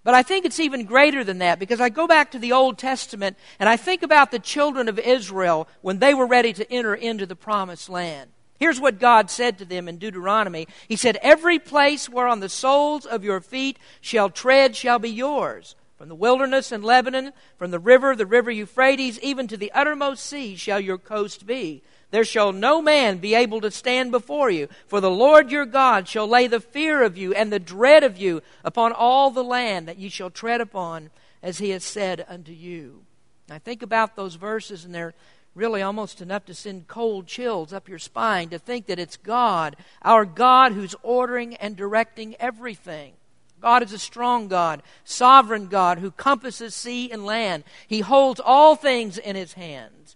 but 0.05 0.15
I 0.15 0.23
think 0.23 0.45
it's 0.45 0.61
even 0.61 0.85
greater 0.85 1.25
than 1.25 1.39
that 1.39 1.59
because 1.59 1.81
I 1.81 1.89
go 1.89 2.07
back 2.07 2.31
to 2.31 2.39
the 2.39 2.53
Old 2.53 2.77
Testament 2.79 3.37
and 3.59 3.69
I 3.69 3.77
think 3.79 4.03
about 4.03 4.31
the 4.31 4.39
children 4.39 4.89
of 4.89 4.99
Israel 4.99 5.67
when 5.81 5.99
they 5.99 6.13
were 6.13 6.27
ready 6.27 6.53
to 6.53 6.71
enter 6.71 6.95
into 6.95 7.25
the 7.27 7.35
promised 7.35 7.89
land. 7.89 8.31
Here's 8.61 8.81
what 8.81 9.01
God 9.01 9.31
said 9.31 9.59
to 9.59 9.65
them 9.65 9.89
in 9.89 9.97
Deuteronomy. 9.97 10.69
He 10.87 10.97
said, 10.97 11.19
Every 11.23 11.59
place 11.59 12.09
whereon 12.09 12.41
the 12.41 12.49
soles 12.49 13.05
of 13.07 13.25
your 13.25 13.41
feet 13.41 13.79
shall 14.01 14.31
tread 14.31 14.77
shall 14.77 14.99
be 14.99 15.11
yours. 15.11 15.75
From 15.99 16.09
the 16.09 16.15
wilderness 16.15 16.71
and 16.71 16.85
Lebanon, 16.85 17.33
from 17.57 17.71
the 17.71 17.79
river, 17.79 18.15
the 18.15 18.27
river 18.27 18.51
Euphrates, 18.51 19.19
even 19.21 19.49
to 19.49 19.57
the 19.57 19.73
uttermost 19.73 20.25
sea 20.25 20.55
shall 20.55 20.81
your 20.81 20.99
coast 20.99 21.47
be. 21.47 21.83
There 22.15 22.25
shall 22.25 22.53
no 22.53 22.81
man 22.81 23.19
be 23.19 23.35
able 23.35 23.61
to 23.63 23.73
stand 23.73 24.13
before 24.13 24.49
you, 24.49 24.69
for 24.87 25.01
the 25.01 25.11
Lord 25.11 25.51
your 25.51 25.67
God 25.67 26.07
shall 26.07 26.29
lay 26.29 26.47
the 26.47 26.61
fear 26.61 27.03
of 27.03 27.19
you 27.19 27.35
and 27.35 27.53
the 27.53 27.59
dread 27.59 28.05
of 28.05 28.17
you 28.17 28.41
upon 28.63 28.93
all 28.93 29.33
the 29.33 29.43
land 29.43 29.89
that 29.89 29.99
ye 29.99 30.09
shall 30.09 30.31
tread 30.31 30.61
upon, 30.61 31.11
as 31.43 31.59
he 31.59 31.71
has 31.71 31.83
said 31.83 32.25
unto 32.29 32.53
you. 32.53 33.03
I 33.51 33.59
think 33.59 33.83
about 33.83 34.15
those 34.15 34.37
verses, 34.37 34.85
and 34.85 34.95
they're 34.95 35.15
really 35.57 35.83
almost 35.83 36.21
enough 36.21 36.45
to 36.45 36.55
send 36.55 36.87
cold 36.87 37.27
chills 37.27 37.73
up 37.73 37.89
your 37.89 37.99
spine 37.99 38.49
to 38.51 38.61
think 38.61 38.87
that 38.87 39.01
it's 39.01 39.17
God, 39.17 39.75
our 40.03 40.25
God, 40.25 40.71
who's 40.71 40.95
ordering 41.03 41.57
and 41.57 41.75
directing 41.75 42.37
everything. 42.39 43.15
God 43.61 43.83
is 43.83 43.93
a 43.93 43.99
strong 43.99 44.47
God, 44.47 44.85
sovereign 45.03 45.67
God, 45.67 45.99
who 45.99 46.13
compasses 46.13 46.77
sea 46.77 47.11
and 47.11 47.27
land. 47.27 47.65
He 47.89 48.03
holds 48.03 48.39
all 48.39 48.77
things 48.77 49.19
in 49.19 49.35
his 49.35 49.55
hands. 49.55 50.15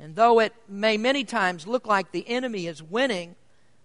And 0.00 0.16
though 0.16 0.40
it 0.40 0.52
may 0.68 0.96
many 0.96 1.24
times 1.24 1.66
look 1.66 1.86
like 1.86 2.10
the 2.10 2.28
enemy 2.28 2.66
is 2.66 2.82
winning, 2.82 3.36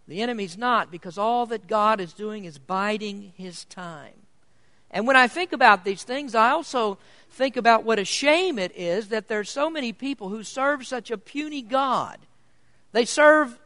the 0.08 0.22
enemy's 0.22 0.58
not 0.58 0.90
because 0.92 1.18
all 1.18 1.46
that 1.48 1.68
God 1.68 2.02
is 2.02 2.14
doing 2.14 2.46
is 2.46 2.58
biding 2.58 3.34
his 3.36 3.66
time. 3.66 4.14
And 4.92 5.06
when 5.06 5.16
I 5.16 5.28
think 5.28 5.54
about 5.54 5.86
these 5.86 6.02
things, 6.02 6.34
I 6.34 6.50
also 6.50 6.98
think 7.30 7.58
about 7.58 7.84
what 7.84 8.00
a 8.00 8.06
shame 8.06 8.58
it 8.58 8.76
is 8.76 9.10
that 9.10 9.28
there's 9.28 9.52
so 9.52 9.70
many 9.70 9.94
people 9.94 10.30
who 10.30 10.42
serve 10.42 10.88
such 10.88 11.12
a 11.12 11.18
puny 11.18 11.62
God. 11.62 12.18
They 12.92 13.06
serve, 13.06 13.60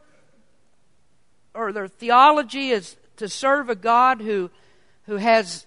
or 1.54 1.72
their 1.72 1.88
theology 1.88 2.70
is 2.70 2.96
to 3.16 3.28
serve 3.28 3.70
a 3.70 3.74
God 3.74 4.20
who, 4.20 4.50
who 5.06 5.16
has, 5.16 5.66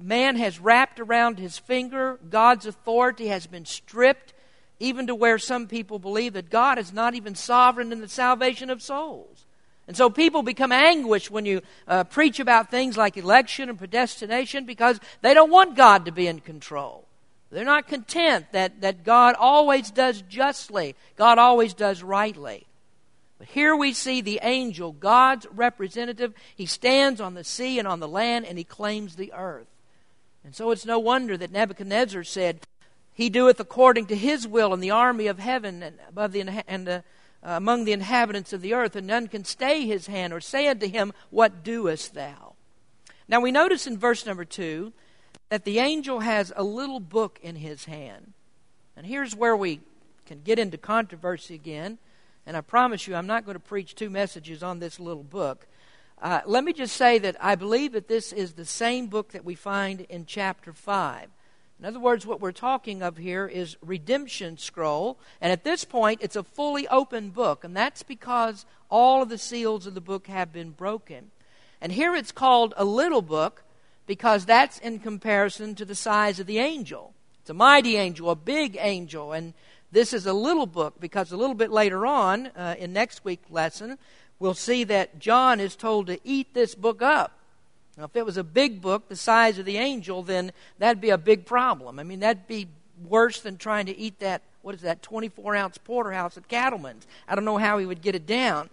man 0.00 0.36
has 0.36 0.60
wrapped 0.60 1.00
around 1.00 1.40
his 1.40 1.58
finger. 1.58 2.20
God's 2.30 2.66
authority 2.66 3.26
has 3.26 3.48
been 3.48 3.64
stripped 3.64 4.34
even 4.78 5.06
to 5.06 5.14
where 5.14 5.38
some 5.38 5.66
people 5.66 5.98
believe 5.98 6.34
that 6.34 6.50
God 6.50 6.78
is 6.78 6.92
not 6.92 7.14
even 7.14 7.34
sovereign 7.34 7.92
in 7.92 8.00
the 8.00 8.08
salvation 8.08 8.70
of 8.70 8.82
souls. 8.82 9.44
And 9.88 9.96
so 9.96 10.10
people 10.10 10.42
become 10.42 10.72
anguished 10.72 11.30
when 11.30 11.46
you 11.46 11.62
uh, 11.86 12.04
preach 12.04 12.40
about 12.40 12.70
things 12.70 12.96
like 12.96 13.16
election 13.16 13.68
and 13.68 13.78
predestination 13.78 14.64
because 14.64 14.98
they 15.22 15.32
don't 15.32 15.50
want 15.50 15.76
God 15.76 16.06
to 16.06 16.12
be 16.12 16.26
in 16.26 16.40
control. 16.40 17.06
They're 17.50 17.64
not 17.64 17.86
content 17.86 18.46
that, 18.52 18.80
that 18.80 19.04
God 19.04 19.36
always 19.38 19.90
does 19.90 20.22
justly, 20.22 20.96
God 21.16 21.38
always 21.38 21.74
does 21.74 22.02
rightly. 22.02 22.66
But 23.38 23.48
here 23.48 23.76
we 23.76 23.92
see 23.92 24.20
the 24.20 24.40
angel, 24.42 24.92
God's 24.92 25.46
representative. 25.52 26.34
He 26.54 26.66
stands 26.66 27.20
on 27.20 27.34
the 27.34 27.44
sea 27.44 27.78
and 27.78 27.86
on 27.86 28.00
the 28.00 28.08
land, 28.08 28.46
and 28.46 28.56
he 28.56 28.64
claims 28.64 29.14
the 29.14 29.32
earth. 29.34 29.68
And 30.42 30.54
so 30.54 30.70
it's 30.70 30.86
no 30.86 30.98
wonder 30.98 31.36
that 31.36 31.52
Nebuchadnezzar 31.52 32.24
said, 32.24 32.60
He 33.16 33.30
doeth 33.30 33.58
according 33.58 34.06
to 34.06 34.14
his 34.14 34.46
will 34.46 34.74
in 34.74 34.80
the 34.80 34.90
army 34.90 35.26
of 35.26 35.38
heaven 35.38 35.82
and 35.82 35.96
above 36.06 36.32
the 36.32 36.42
and 36.68 36.86
uh, 36.86 37.00
among 37.42 37.86
the 37.86 37.92
inhabitants 37.92 38.52
of 38.52 38.60
the 38.60 38.74
earth, 38.74 38.94
and 38.94 39.06
none 39.06 39.26
can 39.26 39.42
stay 39.42 39.86
his 39.86 40.06
hand 40.06 40.34
or 40.34 40.40
say 40.40 40.68
unto 40.68 40.86
him, 40.86 41.14
What 41.30 41.64
doest 41.64 42.12
thou? 42.12 42.56
Now 43.26 43.40
we 43.40 43.50
notice 43.50 43.86
in 43.86 43.96
verse 43.96 44.26
number 44.26 44.44
two 44.44 44.92
that 45.48 45.64
the 45.64 45.78
angel 45.78 46.20
has 46.20 46.52
a 46.54 46.62
little 46.62 47.00
book 47.00 47.40
in 47.42 47.56
his 47.56 47.86
hand. 47.86 48.34
And 48.94 49.06
here's 49.06 49.34
where 49.34 49.56
we 49.56 49.80
can 50.26 50.42
get 50.42 50.58
into 50.58 50.76
controversy 50.76 51.54
again. 51.54 51.96
And 52.44 52.54
I 52.54 52.60
promise 52.60 53.06
you, 53.06 53.14
I'm 53.14 53.26
not 53.26 53.46
going 53.46 53.56
to 53.56 53.60
preach 53.60 53.94
two 53.94 54.10
messages 54.10 54.62
on 54.62 54.78
this 54.78 55.00
little 55.00 55.24
book. 55.24 55.66
Uh, 56.20 56.42
let 56.44 56.64
me 56.64 56.74
just 56.74 56.94
say 56.94 57.18
that 57.20 57.36
I 57.40 57.54
believe 57.54 57.92
that 57.92 58.08
this 58.08 58.30
is 58.30 58.52
the 58.52 58.66
same 58.66 59.06
book 59.06 59.32
that 59.32 59.44
we 59.44 59.54
find 59.54 60.02
in 60.02 60.26
chapter 60.26 60.74
5. 60.74 61.28
In 61.78 61.84
other 61.84 62.00
words, 62.00 62.26
what 62.26 62.40
we're 62.40 62.52
talking 62.52 63.02
of 63.02 63.18
here 63.18 63.46
is 63.46 63.76
redemption 63.82 64.56
scroll, 64.56 65.18
and 65.40 65.52
at 65.52 65.64
this 65.64 65.84
point 65.84 66.20
it's 66.22 66.36
a 66.36 66.42
fully 66.42 66.88
open 66.88 67.30
book, 67.30 67.64
and 67.64 67.76
that's 67.76 68.02
because 68.02 68.64
all 68.90 69.22
of 69.22 69.28
the 69.28 69.38
seals 69.38 69.86
of 69.86 69.94
the 69.94 70.00
book 70.00 70.26
have 70.26 70.52
been 70.52 70.70
broken. 70.70 71.30
And 71.80 71.92
here 71.92 72.14
it's 72.14 72.32
called 72.32 72.72
a 72.76 72.84
little 72.84 73.20
book 73.20 73.62
because 74.06 74.46
that's 74.46 74.78
in 74.78 75.00
comparison 75.00 75.74
to 75.74 75.84
the 75.84 75.94
size 75.94 76.40
of 76.40 76.46
the 76.46 76.58
angel. 76.58 77.12
It's 77.42 77.50
a 77.50 77.54
mighty 77.54 77.96
angel, 77.96 78.30
a 78.30 78.36
big 78.36 78.78
angel, 78.80 79.32
and 79.32 79.52
this 79.92 80.14
is 80.14 80.26
a 80.26 80.32
little 80.32 80.66
book 80.66 80.94
because 80.98 81.30
a 81.30 81.36
little 81.36 81.54
bit 81.54 81.70
later 81.70 82.06
on 82.06 82.46
uh, 82.48 82.74
in 82.78 82.92
next 82.92 83.24
week's 83.24 83.50
lesson, 83.50 83.98
we'll 84.38 84.54
see 84.54 84.84
that 84.84 85.18
John 85.18 85.60
is 85.60 85.76
told 85.76 86.06
to 86.06 86.18
eat 86.24 86.54
this 86.54 86.74
book 86.74 87.02
up. 87.02 87.38
Now, 87.96 88.04
if 88.04 88.14
it 88.14 88.26
was 88.26 88.36
a 88.36 88.44
big 88.44 88.82
book 88.82 89.08
the 89.08 89.16
size 89.16 89.58
of 89.58 89.64
the 89.64 89.78
angel, 89.78 90.22
then 90.22 90.52
that'd 90.78 91.00
be 91.00 91.10
a 91.10 91.18
big 91.18 91.46
problem. 91.46 91.98
I 91.98 92.02
mean, 92.02 92.20
that'd 92.20 92.46
be 92.46 92.68
worse 93.08 93.40
than 93.40 93.56
trying 93.56 93.86
to 93.86 93.96
eat 93.96 94.18
that, 94.18 94.42
what 94.62 94.74
is 94.74 94.82
that, 94.82 95.02
24 95.02 95.56
ounce 95.56 95.78
porterhouse 95.78 96.36
at 96.36 96.48
Cattleman's. 96.48 97.06
I 97.26 97.34
don't 97.34 97.46
know 97.46 97.56
how 97.56 97.78
he 97.78 97.86
would 97.86 98.02
get 98.02 98.14
it 98.14 98.26
down. 98.26 98.68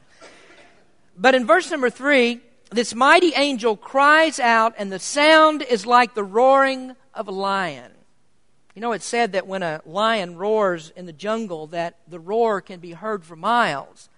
But 1.17 1.35
in 1.35 1.45
verse 1.45 1.71
number 1.71 1.89
3, 1.89 2.41
this 2.71 2.93
mighty 2.93 3.33
angel 3.35 3.77
cries 3.77 4.39
out, 4.39 4.73
and 4.77 4.91
the 4.91 4.99
sound 4.99 5.61
is 5.61 5.85
like 5.85 6.15
the 6.15 6.23
roaring 6.23 6.95
of 7.13 7.27
a 7.27 7.31
lion. 7.31 7.91
You 8.73 8.81
know, 8.81 8.91
it's 8.91 9.05
said 9.05 9.33
that 9.33 9.45
when 9.45 9.61
a 9.61 9.81
lion 9.85 10.35
roars 10.35 10.91
in 10.95 11.05
the 11.05 11.13
jungle, 11.13 11.67
that 11.67 11.99
the 12.07 12.19
roar 12.19 12.59
can 12.59 12.79
be 12.79 12.91
heard 12.91 13.23
for 13.23 13.35
miles. 13.35 14.09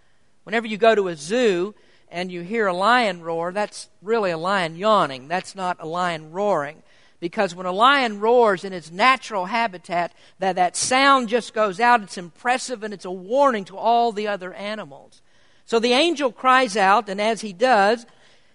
Whenever 0.45 0.65
you 0.65 0.77
go 0.77 0.95
to 0.95 1.09
a 1.09 1.15
zoo 1.15 1.75
and 2.09 2.31
you 2.31 2.41
hear 2.41 2.67
a 2.67 2.73
lion 2.73 3.21
roar, 3.21 3.51
that's 3.51 3.89
really 4.01 4.31
a 4.31 4.37
lion 4.37 4.75
yawning. 4.75 5.27
That's 5.27 5.55
not 5.55 5.77
a 5.79 5.87
lion 5.87 6.31
roaring. 6.31 6.83
Because 7.19 7.55
when 7.55 7.65
a 7.65 7.71
lion 7.71 8.19
roars 8.19 8.63
in 8.63 8.73
its 8.73 8.91
natural 8.91 9.45
habitat, 9.45 10.13
that, 10.39 10.55
that 10.57 10.75
sound 10.75 11.29
just 11.29 11.53
goes 11.53 11.79
out. 11.79 12.03
It's 12.03 12.17
impressive 12.17 12.83
and 12.83 12.93
it's 12.93 13.05
a 13.05 13.11
warning 13.11 13.65
to 13.65 13.77
all 13.77 14.11
the 14.11 14.27
other 14.27 14.53
animals. 14.53 15.21
So 15.65 15.79
the 15.79 15.93
angel 15.93 16.31
cries 16.31 16.77
out, 16.77 17.09
and 17.09 17.19
as 17.19 17.41
he 17.41 17.51
does, 17.51 18.05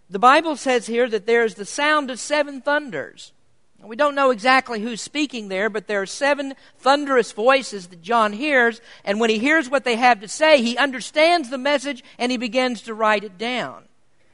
the 0.08 0.20
Bible 0.20 0.56
says 0.56 0.86
here 0.86 1.08
that 1.08 1.26
there 1.26 1.44
is 1.44 1.54
the 1.54 1.64
sound 1.64 2.10
of 2.10 2.20
seven 2.20 2.60
thunders. 2.60 3.32
We 3.82 3.96
don't 3.96 4.14
know 4.14 4.30
exactly 4.30 4.80
who's 4.80 5.00
speaking 5.00 5.48
there, 5.48 5.70
but 5.70 5.86
there 5.86 6.02
are 6.02 6.06
seven 6.06 6.54
thunderous 6.78 7.32
voices 7.32 7.88
that 7.88 8.02
John 8.02 8.32
hears, 8.32 8.80
and 9.04 9.18
when 9.18 9.30
he 9.30 9.38
hears 9.38 9.70
what 9.70 9.84
they 9.84 9.96
have 9.96 10.20
to 10.20 10.28
say, 10.28 10.62
he 10.62 10.76
understands 10.76 11.48
the 11.48 11.58
message 11.58 12.04
and 12.18 12.30
he 12.30 12.38
begins 12.38 12.82
to 12.82 12.94
write 12.94 13.24
it 13.24 13.38
down. 13.38 13.84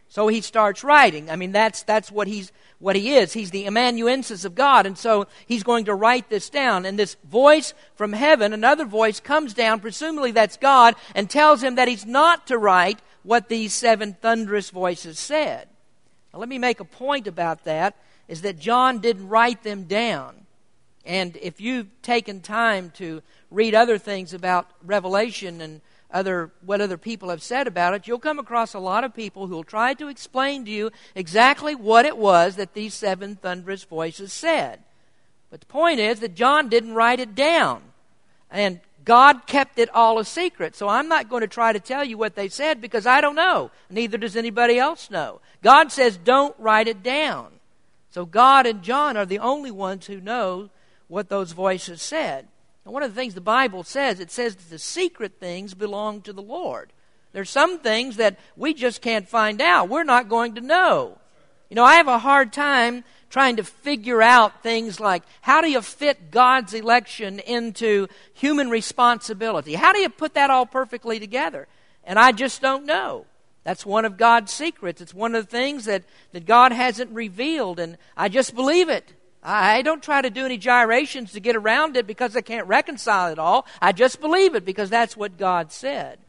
So 0.08 0.28
he 0.28 0.40
starts 0.40 0.84
writing. 0.84 1.30
I 1.30 1.36
mean, 1.36 1.52
that's, 1.52 1.82
that's 1.82 2.10
what, 2.10 2.28
he's, 2.28 2.52
what 2.78 2.96
he 2.96 3.14
is. 3.14 3.32
He's 3.32 3.50
the 3.50 3.66
amanuensis 3.66 4.44
of 4.44 4.54
God, 4.54 4.86
and 4.86 4.96
so 4.96 5.26
he's 5.46 5.62
going 5.62 5.86
to 5.86 5.94
write 5.94 6.28
this 6.28 6.48
down. 6.48 6.86
And 6.86 6.98
this 6.98 7.16
voice 7.24 7.74
from 7.94 8.12
heaven, 8.12 8.52
another 8.52 8.84
voice, 8.84 9.20
comes 9.20 9.52
down, 9.52 9.80
presumably 9.80 10.30
that's 10.30 10.56
God, 10.56 10.94
and 11.14 11.28
tells 11.28 11.62
him 11.62 11.74
that 11.74 11.88
he's 11.88 12.06
not 12.06 12.46
to 12.48 12.58
write 12.58 13.00
what 13.22 13.48
these 13.48 13.72
seven 13.72 14.14
thunderous 14.14 14.70
voices 14.70 15.18
said. 15.18 15.68
Now, 16.32 16.38
let 16.40 16.48
me 16.48 16.58
make 16.58 16.80
a 16.80 16.84
point 16.84 17.26
about 17.26 17.64
that 17.64 17.96
is 18.28 18.42
that 18.42 18.58
John 18.58 18.98
didn't 18.98 19.28
write 19.28 19.62
them 19.62 19.84
down. 19.84 20.46
And 21.04 21.36
if 21.40 21.60
you've 21.60 21.86
taken 22.02 22.40
time 22.40 22.90
to 22.96 23.22
read 23.50 23.74
other 23.74 23.98
things 23.98 24.34
about 24.34 24.68
Revelation 24.84 25.60
and 25.60 25.80
other 26.10 26.50
what 26.64 26.80
other 26.80 26.96
people 26.96 27.30
have 27.30 27.42
said 27.42 27.66
about 27.66 27.94
it, 27.94 28.06
you'll 28.06 28.18
come 28.18 28.38
across 28.38 28.74
a 28.74 28.78
lot 28.78 29.04
of 29.04 29.14
people 29.14 29.46
who'll 29.46 29.64
try 29.64 29.94
to 29.94 30.08
explain 30.08 30.64
to 30.64 30.70
you 30.70 30.90
exactly 31.14 31.74
what 31.74 32.04
it 32.04 32.16
was 32.16 32.56
that 32.56 32.74
these 32.74 32.94
seven 32.94 33.36
thunderous 33.36 33.84
voices 33.84 34.32
said. 34.32 34.80
But 35.50 35.60
the 35.60 35.66
point 35.66 36.00
is 36.00 36.20
that 36.20 36.34
John 36.34 36.68
didn't 36.68 36.94
write 36.94 37.20
it 37.20 37.34
down. 37.34 37.82
And 38.50 38.80
God 39.04 39.46
kept 39.46 39.78
it 39.78 39.88
all 39.94 40.18
a 40.18 40.24
secret. 40.24 40.74
So 40.74 40.88
I'm 40.88 41.08
not 41.08 41.28
going 41.28 41.42
to 41.42 41.46
try 41.46 41.72
to 41.72 41.80
tell 41.80 42.04
you 42.04 42.18
what 42.18 42.34
they 42.34 42.48
said 42.48 42.80
because 42.80 43.06
I 43.06 43.20
don't 43.20 43.36
know. 43.36 43.70
Neither 43.88 44.18
does 44.18 44.36
anybody 44.36 44.78
else 44.78 45.10
know. 45.10 45.40
God 45.62 45.92
says, 45.92 46.16
don't 46.16 46.54
write 46.58 46.88
it 46.88 47.02
down. 47.02 47.48
So 48.16 48.24
God 48.24 48.64
and 48.64 48.82
John 48.82 49.14
are 49.18 49.26
the 49.26 49.40
only 49.40 49.70
ones 49.70 50.06
who 50.06 50.22
know 50.22 50.70
what 51.06 51.28
those 51.28 51.52
voices 51.52 52.00
said. 52.00 52.48
And 52.82 52.94
one 52.94 53.02
of 53.02 53.14
the 53.14 53.20
things 53.20 53.34
the 53.34 53.42
Bible 53.42 53.82
says, 53.82 54.20
it 54.20 54.30
says 54.30 54.56
that 54.56 54.70
the 54.70 54.78
secret 54.78 55.34
things 55.38 55.74
belong 55.74 56.22
to 56.22 56.32
the 56.32 56.40
Lord. 56.40 56.94
There's 57.34 57.50
some 57.50 57.78
things 57.78 58.16
that 58.16 58.38
we 58.56 58.72
just 58.72 59.02
can't 59.02 59.28
find 59.28 59.60
out. 59.60 59.90
We're 59.90 60.02
not 60.02 60.30
going 60.30 60.54
to 60.54 60.62
know. 60.62 61.18
You 61.68 61.74
know, 61.74 61.84
I 61.84 61.96
have 61.96 62.08
a 62.08 62.18
hard 62.18 62.54
time 62.54 63.04
trying 63.28 63.56
to 63.56 63.64
figure 63.64 64.22
out 64.22 64.62
things 64.62 64.98
like 64.98 65.22
how 65.42 65.60
do 65.60 65.70
you 65.70 65.82
fit 65.82 66.30
God's 66.30 66.72
election 66.72 67.38
into 67.40 68.08
human 68.32 68.70
responsibility? 68.70 69.74
How 69.74 69.92
do 69.92 69.98
you 69.98 70.08
put 70.08 70.32
that 70.32 70.48
all 70.48 70.64
perfectly 70.64 71.20
together? 71.20 71.68
And 72.02 72.18
I 72.18 72.32
just 72.32 72.62
don't 72.62 72.86
know. 72.86 73.26
That's 73.66 73.84
one 73.84 74.04
of 74.04 74.16
God's 74.16 74.52
secrets. 74.52 75.00
It's 75.00 75.12
one 75.12 75.34
of 75.34 75.44
the 75.44 75.50
things 75.50 75.86
that, 75.86 76.04
that 76.30 76.46
God 76.46 76.70
hasn't 76.70 77.10
revealed, 77.10 77.80
and 77.80 77.98
I 78.16 78.28
just 78.28 78.54
believe 78.54 78.88
it. 78.88 79.12
I 79.42 79.82
don't 79.82 80.04
try 80.04 80.22
to 80.22 80.30
do 80.30 80.44
any 80.44 80.56
gyrations 80.56 81.32
to 81.32 81.40
get 81.40 81.56
around 81.56 81.96
it 81.96 82.06
because 82.06 82.36
I 82.36 82.42
can't 82.42 82.68
reconcile 82.68 83.32
it 83.32 83.40
all. 83.40 83.66
I 83.82 83.90
just 83.90 84.20
believe 84.20 84.54
it 84.54 84.64
because 84.64 84.88
that's 84.88 85.16
what 85.16 85.36
God 85.36 85.72
said. 85.72 86.20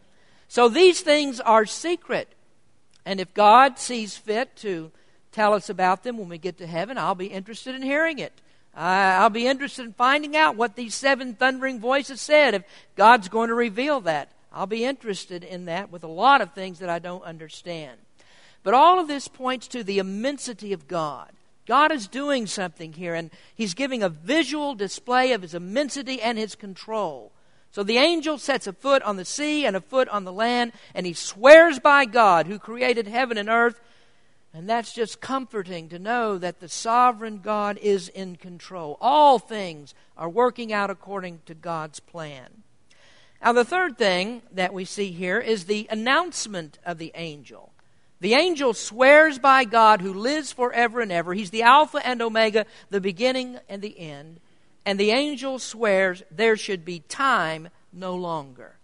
So 0.47 0.67
these 0.67 1.01
things 1.01 1.39
are 1.39 1.67
secret. 1.67 2.27
And 3.05 3.19
if 3.19 3.31
God 3.35 3.77
sees 3.77 4.17
fit 4.17 4.55
to 4.57 4.89
tell 5.31 5.53
us 5.53 5.69
about 5.69 6.01
them 6.01 6.17
when 6.17 6.29
we 6.29 6.39
get 6.39 6.57
to 6.57 6.65
heaven, 6.65 6.97
I'll 6.97 7.13
be 7.13 7.27
interested 7.27 7.75
in 7.75 7.83
hearing 7.83 8.17
it. 8.17 8.33
I'll 8.75 9.29
be 9.29 9.45
interested 9.45 9.85
in 9.85 9.93
finding 9.93 10.35
out 10.35 10.55
what 10.55 10.75
these 10.75 10.95
seven 10.95 11.35
thundering 11.35 11.79
voices 11.79 12.19
said 12.19 12.55
if 12.55 12.63
God's 12.95 13.29
going 13.29 13.49
to 13.49 13.55
reveal 13.55 14.01
that. 14.01 14.31
I'll 14.57 14.65
be 14.67 14.85
interested 14.85 15.43
in 15.43 15.65
that 15.65 15.91
with 15.91 16.03
a 16.03 16.07
lot 16.07 16.41
of 16.41 16.53
things 16.53 16.79
that 16.79 16.89
I 16.89 16.99
don't 16.99 17.23
understand. 17.23 17.99
But 18.63 18.73
all 18.73 18.99
of 18.99 19.07
this 19.07 19.27
points 19.27 19.67
to 19.69 19.83
the 19.83 19.99
immensity 19.99 20.73
of 20.73 20.87
God. 20.87 21.31
God 21.65 21.91
is 21.91 22.07
doing 22.07 22.47
something 22.47 22.93
here, 22.93 23.13
and 23.13 23.29
He's 23.53 23.73
giving 23.73 24.01
a 24.01 24.09
visual 24.09 24.73
display 24.73 25.33
of 25.33 25.41
His 25.41 25.53
immensity 25.53 26.21
and 26.21 26.37
His 26.37 26.55
control. 26.55 27.31
So 27.71 27.83
the 27.83 27.97
angel 27.97 28.37
sets 28.37 28.65
a 28.65 28.73
foot 28.73 29.03
on 29.03 29.17
the 29.17 29.25
sea 29.25 29.65
and 29.65 29.75
a 29.75 29.81
foot 29.81 30.09
on 30.09 30.23
the 30.23 30.33
land, 30.33 30.71
and 30.95 31.05
he 31.05 31.13
swears 31.13 31.77
by 31.77 32.05
God 32.05 32.47
who 32.47 32.57
created 32.57 33.07
heaven 33.07 33.37
and 33.37 33.49
earth 33.49 33.79
and 34.57 34.67
that's 34.67 34.91
just 34.91 35.21
comforting 35.21 35.87
to 35.89 35.99
know 35.99 36.39
that 36.39 36.59
the 36.59 36.67
sovereign 36.67 37.41
God 37.41 37.77
is 37.77 38.09
in 38.09 38.37
control. 38.37 38.97
All 38.99 39.37
things 39.37 39.93
are 40.17 40.29
working 40.29 40.73
out 40.73 40.89
according 40.89 41.41
to 41.45 41.53
God's 41.53 41.99
plan. 41.99 42.63
Now, 43.43 43.53
the 43.53 43.65
third 43.65 43.97
thing 43.97 44.41
that 44.51 44.73
we 44.73 44.85
see 44.85 45.11
here 45.11 45.39
is 45.39 45.65
the 45.65 45.87
announcement 45.89 46.79
of 46.85 46.97
the 46.97 47.11
angel. 47.15 47.71
The 48.19 48.33
angel 48.33 48.73
swears 48.73 49.37
by 49.37 49.63
God 49.63 50.01
who 50.01 50.13
lives 50.13 50.51
forever 50.51 51.01
and 51.01 51.11
ever. 51.11 51.33
He's 51.33 51.51
the 51.51 51.61
Alpha 51.61 52.05
and 52.05 52.21
Omega, 52.21 52.65
the 52.89 52.99
beginning 52.99 53.59
and 53.69 53.81
the 53.81 53.99
end. 53.99 54.39
And 54.85 54.99
the 54.99 55.11
angel 55.11 55.59
swears 55.59 56.23
there 56.31 56.57
should 56.57 56.83
be 56.83 56.99
time 57.01 57.69
no 57.93 58.15
longer. 58.15 58.77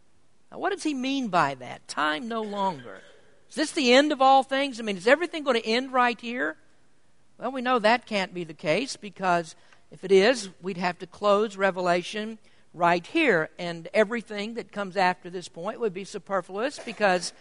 Now, 0.52 0.60
what 0.60 0.72
does 0.72 0.84
he 0.84 0.94
mean 0.94 1.30
by 1.30 1.56
that? 1.56 1.88
Time 1.88 2.28
no 2.28 2.44
longer. 2.44 3.02
Is 3.50 3.56
this 3.56 3.72
the 3.72 3.94
end 3.94 4.12
of 4.12 4.22
all 4.22 4.44
things? 4.44 4.80
I 4.80 4.84
mean, 4.84 4.98
is 4.98 5.08
everything 5.08 5.44
going 5.44 5.60
to 5.60 5.68
end 5.68 5.92
right 5.92 6.20
here? 6.20 6.58
Well, 7.40 7.52
we 7.52 7.62
know 7.62 7.80
that 7.80 8.06
can't 8.06 8.34
be 8.34 8.44
the 8.44 8.54
case 8.54 8.96
because 8.98 9.56
if 9.92 10.04
it 10.04 10.12
is, 10.12 10.50
we'd 10.62 10.78
have 10.78 11.00
to 11.00 11.08
close 11.08 11.58
Revelation 11.58 12.38
right 12.74 13.06
here, 13.06 13.50
and 13.60 13.88
everything 13.94 14.56
that 14.56 14.72
comes 14.72 14.98
after 14.98 15.30
this 15.30 15.48
point 15.48 15.80
would 15.80 15.94
be 15.94 16.04
superfluous 16.04 16.80
because 16.80 17.34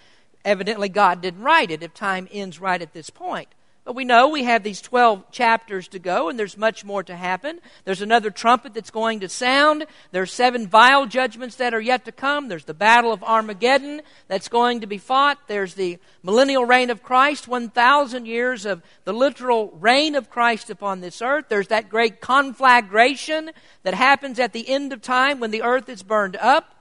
evidently 0.45 0.89
God 0.89 1.21
didn't 1.21 1.43
write 1.43 1.71
it 1.71 1.83
if 1.83 1.95
time 1.95 2.29
ends 2.33 2.61
right 2.61 2.81
at 2.81 2.93
this 2.93 3.11
point. 3.11 3.49
But 3.85 3.97
we 3.97 4.05
know 4.05 4.29
we 4.29 4.45
have 4.45 4.63
these 4.63 4.81
12 4.81 5.33
chapters 5.33 5.89
to 5.89 5.99
go, 5.99 6.29
and 6.29 6.39
there's 6.39 6.57
much 6.57 6.85
more 6.85 7.03
to 7.03 7.17
happen. 7.17 7.59
There's 7.85 8.01
another 8.01 8.31
trumpet 8.31 8.75
that's 8.75 8.93
going 8.93 9.19
to 9.21 9.29
sound. 9.29 9.87
There's 10.13 10.33
seven 10.33 10.69
vial 10.69 11.07
judgments 11.07 11.57
that 11.57 11.75
are 11.75 11.81
yet 11.81 12.05
to 12.05 12.13
come. 12.13 12.49
There's 12.49 12.65
the 12.65 12.75
battle 12.75 13.13
of 13.13 13.25
Armageddon 13.25 14.03
that's 14.29 14.47
going 14.47 14.83
to 14.83 14.87
be 14.87 14.99
fought. 14.99 15.49
There's 15.49 15.75
the 15.75 15.99
millennial 16.23 16.65
reign 16.65 16.91
of 16.91 17.03
Christ, 17.03 17.49
1,000 17.49 18.25
years 18.25 18.65
of 18.67 18.83
the 19.05 19.13
literal 19.13 19.77
reign 19.81 20.15
of 20.15 20.31
Christ 20.31 20.71
upon 20.71 21.01
this 21.01 21.21
earth. 21.21 21.47
There's 21.49 21.69
that 21.69 21.89
great 21.89 22.21
conflagration 22.21 23.51
that 23.83 23.95
happens 23.95 24.39
at 24.39 24.53
the 24.53 24.69
end 24.69 24.93
of 24.93 25.03
time 25.03 25.41
when 25.41 25.51
the 25.51 25.63
earth 25.63 25.89
is 25.89 26.05
burned 26.05 26.37
up. 26.37 26.77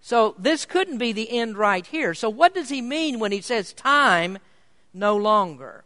So 0.00 0.34
this 0.38 0.64
couldn't 0.64 0.96
be 0.96 1.12
the 1.12 1.30
end 1.30 1.58
right 1.58 1.86
here. 1.86 2.14
So 2.14 2.30
what 2.30 2.54
does 2.54 2.70
he 2.70 2.80
mean 2.80 3.18
when 3.18 3.32
he 3.32 3.42
says 3.42 3.74
time 3.74 4.38
no 4.94 5.14
longer? 5.14 5.84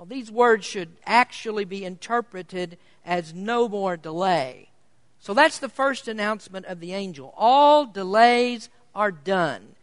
Well, 0.00 0.06
these 0.06 0.30
words 0.30 0.64
should 0.64 0.96
actually 1.04 1.66
be 1.66 1.84
interpreted 1.84 2.78
as 3.04 3.34
no 3.34 3.68
more 3.68 3.98
delay. 3.98 4.70
So 5.18 5.34
that's 5.34 5.58
the 5.58 5.68
first 5.68 6.08
announcement 6.08 6.64
of 6.64 6.80
the 6.80 6.94
angel. 6.94 7.34
All 7.36 7.84
delays 7.84 8.70
are 8.94 9.10
done. 9.12 9.74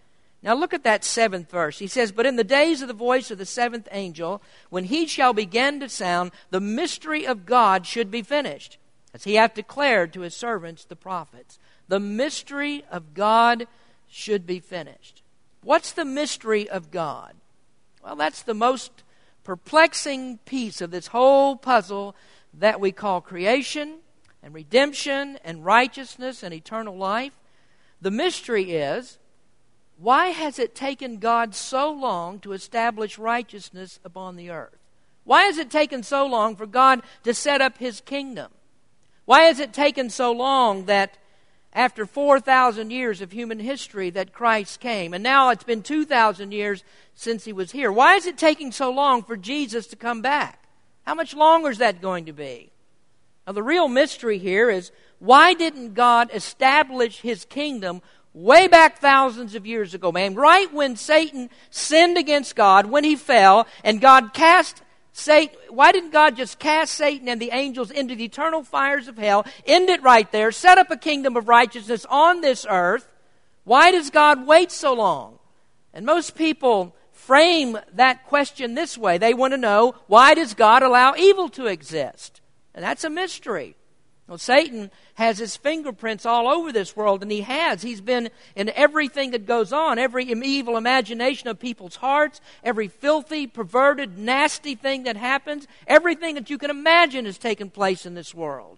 Now 0.42 0.56
look 0.56 0.74
at 0.74 0.84
that 0.86 1.04
seventh 1.04 1.52
verse. 1.52 1.78
He 1.78 1.86
says, 1.86 2.12
But 2.12 2.26
in 2.26 2.36
the 2.36 2.44
days 2.44 2.82
of 2.82 2.88
the 2.88 2.96
voice 2.96 3.30
of 3.30 3.38
the 3.38 3.46
seventh 3.46 3.88
angel, 3.92 4.42
when 4.72 4.86
he 4.86 5.06
shall 5.06 5.34
begin 5.34 5.80
to 5.82 5.88
sound, 5.88 6.32
the 6.50 6.60
mystery 6.60 7.28
of 7.28 7.46
God 7.46 7.86
should 7.86 8.10
be 8.10 8.24
finished, 8.24 8.80
as 9.14 9.26
he 9.26 9.36
hath 9.36 9.54
declared 9.54 10.14
to 10.14 10.22
his 10.22 10.36
servants 10.36 10.84
the 10.84 10.96
prophets. 10.96 11.60
The 11.90 12.00
mystery 12.00 12.84
of 12.90 13.14
God 13.14 13.68
should 14.08 14.48
be 14.48 14.62
finished. 14.62 15.22
What's 15.62 15.92
the 15.92 16.06
mystery 16.06 16.68
of 16.68 16.90
God? 16.90 17.36
Well, 18.04 18.16
that's 18.16 18.42
the 18.42 18.56
most 18.56 19.04
perplexing 19.48 20.38
piece 20.40 20.82
of 20.82 20.92
this 20.92 21.08
whole 21.08 21.56
puzzle 21.56 22.14
that 22.54 22.82
we 22.82 22.92
call 22.92 23.22
creation 23.22 24.00
and 24.44 24.54
redemption 24.54 25.40
and 25.42 25.64
righteousness 25.64 26.44
and 26.44 26.54
eternal 26.54 26.98
life. 26.98 27.32
The 28.02 28.12
mystery 28.12 28.74
is 28.74 29.20
why 29.98 30.28
has 30.28 30.60
it 30.60 30.76
taken 30.76 31.20
God 31.20 31.56
so 31.56 31.90
long 31.90 32.40
to 32.40 32.52
establish 32.52 33.18
righteousness 33.18 34.02
upon 34.04 34.36
the 34.36 34.50
earth? 34.50 34.76
Why 35.24 35.44
has 35.44 35.58
it 35.58 35.72
taken 35.72 36.04
so 36.04 36.26
long 36.26 36.58
for 36.58 36.66
God 36.66 37.02
to 37.24 37.34
set 37.34 37.62
up 37.62 37.78
his 37.78 38.02
kingdom? 38.02 38.52
Why 39.24 39.44
has 39.44 39.62
it 39.62 39.72
taken 39.72 40.10
so 40.10 40.34
long 40.34 40.88
that 40.88 41.18
after 41.78 42.08
4,000 42.08 42.90
years 42.90 43.22
of 43.22 43.32
human 43.32 43.60
history 43.60 44.10
that 44.10 44.34
Christ 44.34 44.80
came. 44.80 45.14
And 45.14 45.24
now 45.24 45.52
it's 45.52 45.64
been 45.64 45.84
2,000 45.84 46.52
years 46.52 46.84
since 47.14 47.46
he 47.46 47.54
was 47.54 47.72
here. 47.72 47.92
Why 47.92 48.16
is 48.16 48.26
it 48.26 48.36
taking 48.36 48.72
so 48.72 48.90
long 48.90 49.22
for 49.22 49.38
Jesus 49.38 49.86
to 49.88 49.96
come 49.96 50.24
back? 50.24 50.68
How 51.06 51.14
much 51.14 51.36
longer 51.36 51.70
is 51.70 51.78
that 51.78 52.02
going 52.02 52.26
to 52.26 52.34
be? 52.34 52.72
Now, 53.46 53.54
the 53.54 53.62
real 53.62 53.88
mystery 53.88 54.40
here 54.40 54.72
is 54.72 54.92
why 55.20 55.54
didn't 55.54 55.94
God 55.94 56.32
establish 56.34 57.22
his 57.22 57.46
kingdom 57.46 58.02
way 58.34 58.68
back 58.68 58.98
thousands 58.98 59.54
of 59.54 59.68
years 59.68 59.94
ago, 59.94 60.12
man? 60.12 60.34
Right 60.34 60.74
when 60.74 60.96
Satan 60.96 61.52
sinned 61.70 62.18
against 62.18 62.56
God, 62.56 62.88
when 62.88 63.04
he 63.04 63.16
fell, 63.16 63.68
and 63.84 64.02
God 64.02 64.34
cast 64.34 64.82
Satan, 65.18 65.58
why 65.70 65.92
didn't 65.92 66.12
God 66.12 66.38
just 66.38 66.60
cast 66.60 66.94
Satan 66.94 67.28
and 67.28 67.42
the 67.42 67.50
angels 67.52 67.90
into 67.90 68.14
the 68.14 68.26
eternal 68.26 68.64
fires 68.64 69.08
of 69.08 69.18
hell, 69.18 69.48
end 69.66 69.90
it 69.90 70.04
right 70.04 70.32
there, 70.32 70.52
set 70.52 70.78
up 70.78 70.92
a 70.92 70.96
kingdom 70.96 71.36
of 71.36 71.48
righteousness 71.48 72.06
on 72.08 72.42
this 72.42 72.68
earth? 72.70 73.12
Why 73.64 73.90
does 73.90 74.12
God 74.12 74.46
wait 74.46 74.72
so 74.72 74.94
long? 74.94 75.40
And 75.92 76.06
most 76.06 76.36
people 76.36 76.96
frame 77.12 77.80
that 77.94 78.28
question 78.28 78.76
this 78.76 78.96
way. 78.96 79.18
They 79.18 79.34
want 79.34 79.54
to 79.54 79.58
know, 79.58 79.96
why 80.06 80.36
does 80.36 80.54
God 80.54 80.84
allow 80.84 81.16
evil 81.16 81.50
to 81.50 81.66
exist? 81.66 82.40
And 82.76 82.84
that's 82.84 83.04
a 83.04 83.10
mystery. 83.10 83.76
Well, 84.28 84.38
Satan 84.38 84.92
has 85.14 85.38
his 85.38 85.56
fingerprints 85.56 86.26
all 86.26 86.50
over 86.50 86.74
this 86.74 86.98
world, 86.98 87.22
and 87.22 87.32
he 87.32 87.42
has. 87.42 87.82
He's 87.82 88.02
been 88.02 88.30
in 88.58 88.70
everything 88.70 89.32
that 89.32 89.46
goes 89.46 89.72
on, 89.72 89.98
every 89.98 90.26
evil 90.26 90.76
imagination 90.76 91.48
of 91.48 91.60
people's 91.60 91.96
hearts, 91.96 92.42
every 92.62 92.90
filthy, 92.90 93.48
perverted, 93.48 94.18
nasty 94.18 94.76
thing 94.76 95.04
that 95.04 95.16
happens, 95.16 95.66
everything 95.88 96.36
that 96.36 96.50
you 96.50 96.58
can 96.58 96.70
imagine 96.70 97.24
has 97.24 97.38
taken 97.38 97.70
place 97.70 98.06
in 98.06 98.16
this 98.16 98.36
world. 98.36 98.78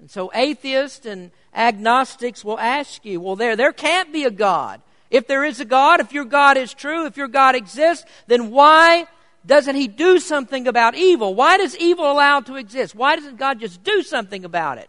And 0.00 0.10
so 0.10 0.32
atheists 0.34 1.04
and 1.04 1.30
agnostics 1.54 2.42
will 2.42 2.58
ask 2.58 3.04
you, 3.04 3.20
well, 3.20 3.36
there, 3.36 3.56
there 3.56 3.72
can't 3.72 4.10
be 4.10 4.24
a 4.24 4.30
God. 4.30 4.80
If 5.10 5.26
there 5.26 5.44
is 5.44 5.60
a 5.60 5.66
God, 5.66 6.00
if 6.00 6.14
your 6.14 6.24
God 6.24 6.56
is 6.56 6.72
true, 6.72 7.04
if 7.04 7.18
your 7.18 7.28
God 7.28 7.54
exists, 7.54 8.06
then 8.26 8.50
why 8.50 9.06
doesn't 9.44 9.74
he 9.74 9.88
do 9.88 10.18
something 10.18 10.68
about 10.68 10.94
evil? 10.94 11.34
Why 11.34 11.56
does 11.56 11.76
evil 11.76 12.10
allow 12.10 12.40
to 12.40 12.56
exist? 12.56 12.94
Why 12.94 13.16
doesn't 13.16 13.36
God 13.36 13.60
just 13.60 13.82
do 13.82 14.02
something 14.02 14.44
about 14.44 14.78
it? 14.78 14.88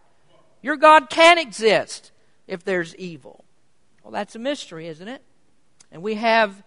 Your 0.62 0.76
God 0.76 1.10
can 1.10 1.38
exist 1.38 2.12
if 2.46 2.64
there's 2.64 2.94
evil. 2.96 3.44
Well, 4.02 4.12
that's 4.12 4.36
a 4.36 4.38
mystery, 4.38 4.86
isn't 4.88 5.08
it? 5.08 5.22
And 5.90 6.02
we 6.02 6.14
have 6.14 6.62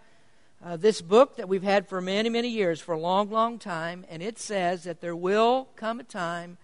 uh, 0.64 0.76
this 0.76 1.00
book 1.00 1.36
that 1.36 1.48
we've 1.48 1.62
had 1.62 1.88
for 1.88 2.00
many, 2.00 2.28
many 2.28 2.48
years, 2.48 2.80
for 2.80 2.92
a 2.92 2.98
long, 2.98 3.30
long 3.30 3.58
time, 3.58 4.04
and 4.10 4.22
it 4.22 4.38
says 4.38 4.84
that 4.84 5.00
there 5.00 5.16
will 5.16 5.68
come 5.76 6.00
a 6.00 6.04
time 6.04 6.58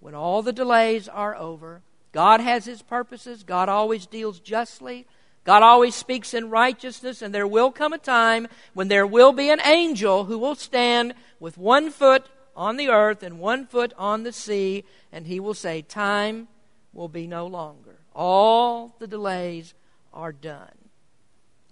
when 0.00 0.14
all 0.14 0.42
the 0.42 0.52
delays 0.52 1.08
are 1.08 1.36
over. 1.36 1.82
God 2.12 2.40
has 2.40 2.64
his 2.64 2.82
purposes, 2.82 3.42
God 3.42 3.68
always 3.68 4.06
deals 4.06 4.40
justly. 4.40 5.06
God 5.46 5.62
always 5.62 5.94
speaks 5.94 6.34
in 6.34 6.50
righteousness, 6.50 7.22
and 7.22 7.32
there 7.32 7.46
will 7.46 7.70
come 7.70 7.92
a 7.92 7.98
time 7.98 8.48
when 8.74 8.88
there 8.88 9.06
will 9.06 9.32
be 9.32 9.48
an 9.48 9.60
angel 9.64 10.24
who 10.24 10.38
will 10.38 10.56
stand 10.56 11.14
with 11.38 11.56
one 11.56 11.92
foot 11.92 12.26
on 12.56 12.76
the 12.76 12.88
earth 12.88 13.22
and 13.22 13.38
one 13.38 13.64
foot 13.64 13.92
on 13.96 14.24
the 14.24 14.32
sea, 14.32 14.82
and 15.12 15.24
he 15.28 15.38
will 15.38 15.54
say, 15.54 15.82
Time 15.82 16.48
will 16.92 17.06
be 17.06 17.28
no 17.28 17.46
longer. 17.46 18.00
All 18.12 18.96
the 18.98 19.06
delays 19.06 19.74
are 20.12 20.32
done. 20.32 20.72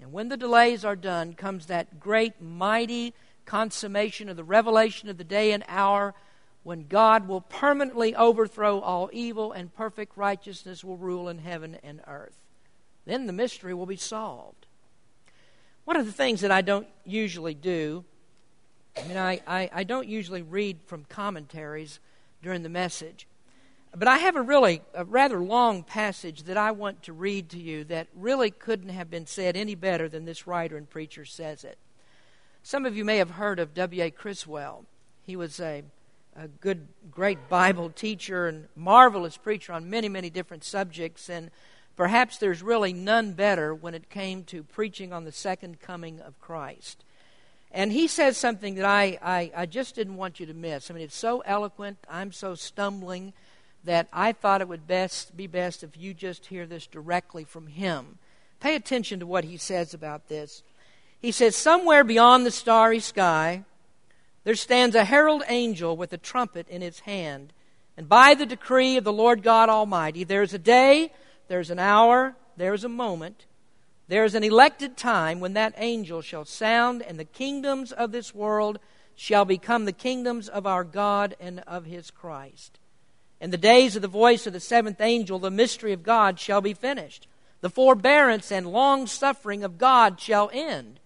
And 0.00 0.12
when 0.12 0.28
the 0.28 0.36
delays 0.36 0.84
are 0.84 0.94
done, 0.94 1.32
comes 1.32 1.66
that 1.66 1.98
great, 1.98 2.40
mighty 2.40 3.12
consummation 3.44 4.28
of 4.28 4.36
the 4.36 4.44
revelation 4.44 5.08
of 5.08 5.18
the 5.18 5.24
day 5.24 5.50
and 5.50 5.64
hour 5.66 6.14
when 6.62 6.86
God 6.86 7.26
will 7.26 7.40
permanently 7.40 8.14
overthrow 8.14 8.78
all 8.78 9.10
evil 9.12 9.50
and 9.50 9.74
perfect 9.74 10.16
righteousness 10.16 10.84
will 10.84 10.96
rule 10.96 11.28
in 11.28 11.38
heaven 11.38 11.76
and 11.82 12.00
earth. 12.06 12.38
Then 13.06 13.26
the 13.26 13.32
mystery 13.32 13.74
will 13.74 13.86
be 13.86 13.96
solved. 13.96 14.66
One 15.84 15.96
of 15.96 16.06
the 16.06 16.12
things 16.12 16.40
that 16.40 16.50
I 16.50 16.62
don't 16.62 16.88
usually 17.04 17.54
do, 17.54 18.04
I 18.96 19.06
mean, 19.06 19.18
I, 19.18 19.40
I, 19.46 19.70
I 19.72 19.84
don't 19.84 20.08
usually 20.08 20.42
read 20.42 20.78
from 20.86 21.04
commentaries 21.04 22.00
during 22.42 22.62
the 22.62 22.68
message. 22.68 23.26
But 23.96 24.08
I 24.08 24.18
have 24.18 24.34
a 24.34 24.42
really, 24.42 24.82
a 24.92 25.04
rather 25.04 25.38
long 25.38 25.84
passage 25.84 26.44
that 26.44 26.56
I 26.56 26.72
want 26.72 27.02
to 27.04 27.12
read 27.12 27.50
to 27.50 27.58
you 27.58 27.84
that 27.84 28.08
really 28.14 28.50
couldn't 28.50 28.88
have 28.88 29.08
been 29.08 29.26
said 29.26 29.56
any 29.56 29.74
better 29.74 30.08
than 30.08 30.24
this 30.24 30.46
writer 30.46 30.76
and 30.76 30.88
preacher 30.88 31.24
says 31.24 31.62
it. 31.62 31.78
Some 32.62 32.86
of 32.86 32.96
you 32.96 33.04
may 33.04 33.18
have 33.18 33.32
heard 33.32 33.60
of 33.60 33.74
W.A. 33.74 34.10
Criswell. 34.10 34.86
He 35.22 35.36
was 35.36 35.60
a, 35.60 35.84
a 36.34 36.48
good, 36.48 36.88
great 37.10 37.48
Bible 37.48 37.90
teacher 37.90 38.48
and 38.48 38.68
marvelous 38.74 39.36
preacher 39.36 39.72
on 39.72 39.90
many, 39.90 40.08
many 40.08 40.30
different 40.30 40.64
subjects. 40.64 41.28
And 41.28 41.50
Perhaps 41.96 42.38
there's 42.38 42.62
really 42.62 42.92
none 42.92 43.32
better 43.32 43.74
when 43.74 43.94
it 43.94 44.10
came 44.10 44.44
to 44.44 44.62
preaching 44.62 45.12
on 45.12 45.24
the 45.24 45.32
second 45.32 45.80
coming 45.80 46.20
of 46.20 46.40
Christ. 46.40 47.04
And 47.70 47.92
he 47.92 48.06
says 48.06 48.36
something 48.36 48.76
that 48.76 48.84
I, 48.84 49.18
I, 49.22 49.52
I 49.56 49.66
just 49.66 49.94
didn't 49.94 50.16
want 50.16 50.40
you 50.40 50.46
to 50.46 50.54
miss. 50.54 50.90
I 50.90 50.94
mean, 50.94 51.02
it's 51.02 51.16
so 51.16 51.40
eloquent, 51.40 51.98
I'm 52.08 52.32
so 52.32 52.54
stumbling 52.54 53.32
that 53.84 54.08
I 54.12 54.32
thought 54.32 54.60
it 54.60 54.68
would 54.68 54.86
best 54.86 55.36
be 55.36 55.46
best 55.46 55.82
if 55.82 55.96
you 55.96 56.14
just 56.14 56.46
hear 56.46 56.66
this 56.66 56.86
directly 56.86 57.44
from 57.44 57.66
him. 57.66 58.18
Pay 58.60 58.76
attention 58.76 59.20
to 59.20 59.26
what 59.26 59.44
he 59.44 59.56
says 59.56 59.92
about 59.92 60.28
this. 60.28 60.62
He 61.20 61.32
says, 61.32 61.56
Somewhere 61.56 62.04
beyond 62.04 62.46
the 62.46 62.50
starry 62.50 63.00
sky, 63.00 63.64
there 64.44 64.54
stands 64.54 64.94
a 64.94 65.04
herald 65.04 65.42
angel 65.48 65.96
with 65.96 66.12
a 66.12 66.18
trumpet 66.18 66.68
in 66.68 66.80
his 66.80 67.00
hand. 67.00 67.52
And 67.96 68.08
by 68.08 68.34
the 68.34 68.46
decree 68.46 68.96
of 68.96 69.04
the 69.04 69.12
Lord 69.12 69.42
God 69.42 69.68
Almighty, 69.68 70.24
there 70.24 70.42
is 70.42 70.54
a 70.54 70.58
day 70.58 71.12
there's 71.48 71.70
an 71.70 71.78
hour, 71.78 72.36
there's 72.56 72.84
a 72.84 72.88
moment, 72.88 73.46
there's 74.08 74.34
an 74.34 74.44
elected 74.44 74.96
time 74.96 75.40
when 75.40 75.54
that 75.54 75.74
angel 75.76 76.20
shall 76.20 76.44
sound, 76.44 77.02
and 77.02 77.18
the 77.18 77.24
kingdoms 77.24 77.92
of 77.92 78.12
this 78.12 78.34
world 78.34 78.78
shall 79.14 79.44
become 79.44 79.84
the 79.84 79.92
kingdoms 79.92 80.48
of 80.48 80.66
our 80.66 80.84
God 80.84 81.36
and 81.40 81.60
of 81.60 81.86
his 81.86 82.10
Christ. 82.10 82.78
In 83.40 83.50
the 83.50 83.56
days 83.56 83.96
of 83.96 84.02
the 84.02 84.08
voice 84.08 84.46
of 84.46 84.52
the 84.52 84.60
seventh 84.60 85.00
angel, 85.00 85.38
the 85.38 85.50
mystery 85.50 85.92
of 85.92 86.02
God 86.02 86.38
shall 86.38 86.60
be 86.60 86.74
finished. 86.74 87.26
The 87.60 87.70
forbearance 87.70 88.52
and 88.52 88.66
long 88.66 89.06
suffering 89.06 89.64
of 89.64 89.78
God 89.78 90.20
shall 90.20 90.50
end. 90.52 91.00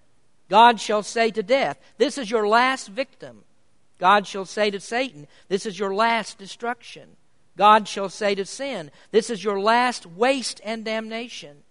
God 0.48 0.80
shall 0.80 1.02
say 1.02 1.30
to 1.30 1.42
death, 1.42 1.78
This 1.98 2.18
is 2.18 2.30
your 2.30 2.48
last 2.48 2.88
victim. 2.88 3.44
God 3.98 4.26
shall 4.26 4.44
say 4.44 4.70
to 4.70 4.80
Satan, 4.80 5.26
This 5.48 5.66
is 5.66 5.78
your 5.78 5.94
last 5.94 6.38
destruction. 6.38 7.10
God 7.58 7.88
shall 7.88 8.08
say 8.08 8.36
to 8.36 8.46
sin, 8.46 8.92
This 9.10 9.30
is 9.30 9.42
your 9.42 9.60
last 9.60 10.06
waste 10.06 10.60
and 10.64 10.84
damnation. 10.84 11.64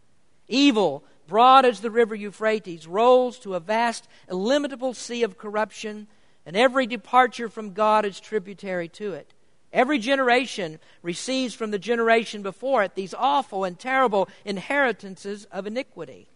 Evil, 0.50 1.06
broad 1.28 1.64
as 1.64 1.80
the 1.80 1.90
river 1.90 2.14
Euphrates, 2.14 2.86
rolls 2.86 3.40
to 3.40 3.56
a 3.56 3.62
vast, 3.62 4.06
illimitable 4.30 4.94
sea 4.94 5.24
of 5.24 5.38
corruption, 5.38 6.08
and 6.46 6.58
every 6.58 6.88
departure 6.88 7.48
from 7.48 7.72
God 7.72 8.04
is 8.04 8.20
tributary 8.20 8.90
to 8.90 9.14
it. 9.14 9.34
Every 9.72 9.98
generation 9.98 10.80
receives 11.02 11.54
from 11.54 11.72
the 11.72 11.80
generation 11.80 12.42
before 12.42 12.84
it 12.84 12.96
these 12.96 13.14
awful 13.14 13.64
and 13.64 13.80
terrible 13.80 14.28
inheritances 14.44 15.46
of 15.54 15.68
iniquity. 15.68 16.28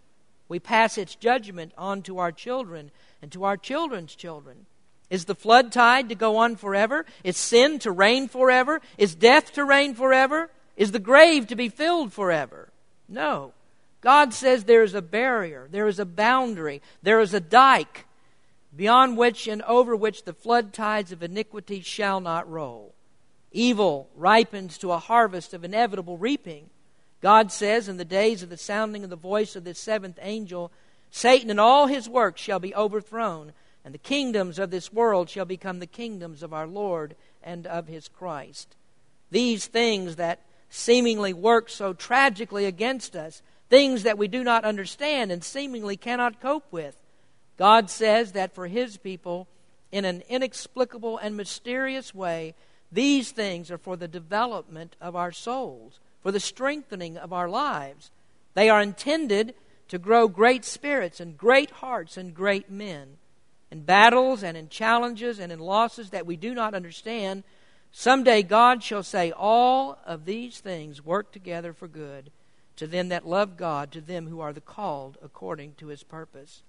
We 0.48 0.60
pass 0.60 0.98
its 0.98 1.16
judgment 1.16 1.74
on 1.78 2.04
to 2.04 2.20
our 2.20 2.32
children 2.32 2.92
and 3.22 3.30
to 3.34 3.44
our 3.44 3.58
children's 3.58 4.16
children. 4.16 4.66
Is 5.12 5.26
the 5.26 5.36
flood 5.36 5.74
tide 5.74 6.08
to 6.10 6.16
go 6.16 6.38
on 6.38 6.56
forever? 6.56 7.06
Is 7.22 7.36
sin 7.36 7.80
to 7.80 7.92
reign 7.92 8.30
forever? 8.30 8.82
Is 8.98 9.14
death 9.14 9.52
to 9.54 9.66
reign 9.66 9.94
forever? 9.94 10.50
Is 10.78 10.94
the 10.94 11.00
grave 11.00 11.48
to 11.48 11.56
be 11.56 11.68
filled 11.68 12.14
forever? 12.14 12.70
No. 13.10 13.52
God 14.00 14.34
says 14.34 14.64
there 14.64 14.84
is 14.84 14.96
a 14.96 15.02
barrier, 15.02 15.68
there 15.70 15.88
is 15.88 16.00
a 16.00 16.06
boundary, 16.06 16.82
there 17.04 17.20
is 17.20 17.34
a 17.34 17.42
dike 17.42 18.06
beyond 18.76 19.18
which 19.18 19.48
and 19.48 19.62
over 19.64 19.98
which 19.98 20.24
the 20.24 20.34
flood 20.34 20.72
tides 20.72 21.12
of 21.12 21.22
iniquity 21.22 21.82
shall 21.82 22.22
not 22.22 22.50
roll. 22.50 22.94
Evil 23.52 24.08
ripens 24.16 24.78
to 24.78 24.94
a 24.94 24.98
harvest 24.98 25.54
of 25.54 25.66
inevitable 25.66 26.18
reaping. 26.18 26.70
God 27.22 27.52
says, 27.52 27.90
In 27.90 27.98
the 27.98 28.06
days 28.06 28.44
of 28.44 28.50
the 28.50 28.56
sounding 28.56 29.04
of 29.04 29.10
the 29.10 29.18
voice 29.18 29.58
of 29.58 29.66
this 29.66 29.78
seventh 29.78 30.18
angel, 30.22 30.72
Satan 31.12 31.50
and 31.50 31.60
all 31.60 31.88
his 31.88 32.08
works 32.08 32.40
shall 32.40 32.60
be 32.60 32.74
overthrown, 32.74 33.52
and 33.84 33.94
the 33.94 34.00
kingdoms 34.00 34.60
of 34.60 34.72
this 34.72 34.94
world 34.94 35.30
shall 35.30 35.46
become 35.46 35.80
the 35.80 35.88
kingdoms 35.88 36.44
of 36.44 36.54
our 36.54 36.68
Lord 36.68 37.16
and 37.44 37.66
of 37.66 37.88
his 37.88 38.08
Christ. 38.08 38.76
These 39.32 39.68
things 39.68 40.18
that 40.18 40.42
seemingly 40.70 41.34
work 41.34 41.70
so 41.70 41.94
tragically 41.94 42.66
against 42.66 43.16
us, 43.16 43.42
things 43.70 44.04
that 44.04 44.18
we 44.18 44.28
do 44.28 44.44
not 44.44 44.66
understand 44.66 45.32
and 45.32 45.44
seemingly 45.44 45.98
cannot 45.98 46.42
cope 46.42 46.72
with, 46.72 46.96
God 47.58 47.90
says 47.90 48.32
that 48.34 48.54
for 48.54 48.68
his 48.68 48.98
people, 48.98 49.48
in 49.92 50.06
an 50.06 50.24
inexplicable 50.30 51.18
and 51.18 51.36
mysterious 51.36 52.14
way, 52.14 52.56
these 52.92 53.32
things 53.32 53.72
are 53.72 53.78
for 53.78 53.96
the 53.96 54.08
development 54.08 54.96
of 55.02 55.16
our 55.16 55.32
souls, 55.32 56.00
for 56.22 56.32
the 56.32 56.40
strengthening 56.40 57.18
of 57.18 57.34
our 57.34 57.50
lives. 57.50 58.12
They 58.54 58.70
are 58.70 58.82
intended 58.82 59.54
to 59.88 59.98
grow 59.98 60.28
great 60.28 60.66
spirits 60.66 61.20
and 61.20 61.38
great 61.38 61.72
hearts 61.72 62.18
and 62.18 62.34
great 62.34 62.70
men. 62.70 63.18
In 63.72 63.84
battles 63.84 64.44
and 64.44 64.58
in 64.58 64.68
challenges 64.68 65.40
and 65.40 65.52
in 65.52 65.60
losses 65.60 66.10
that 66.10 66.26
we 66.26 66.36
do 66.36 66.54
not 66.54 66.74
understand, 66.74 67.44
someday 67.92 68.44
God 68.44 68.84
shall 68.84 69.04
say, 69.04 69.32
All 69.32 69.98
of 70.06 70.26
these 70.26 70.60
things 70.60 71.04
work 71.04 71.32
together 71.32 71.72
for 71.72 71.88
good 71.88 72.32
to 72.76 72.86
them 72.88 73.10
that 73.10 73.28
love 73.28 73.58
God, 73.58 73.92
to 73.92 74.02
them 74.02 74.28
who 74.28 74.42
are 74.42 74.54
the 74.54 74.62
called 74.62 75.18
according 75.24 75.76
to 75.76 75.88
his 75.88 76.04
purpose. 76.04 76.64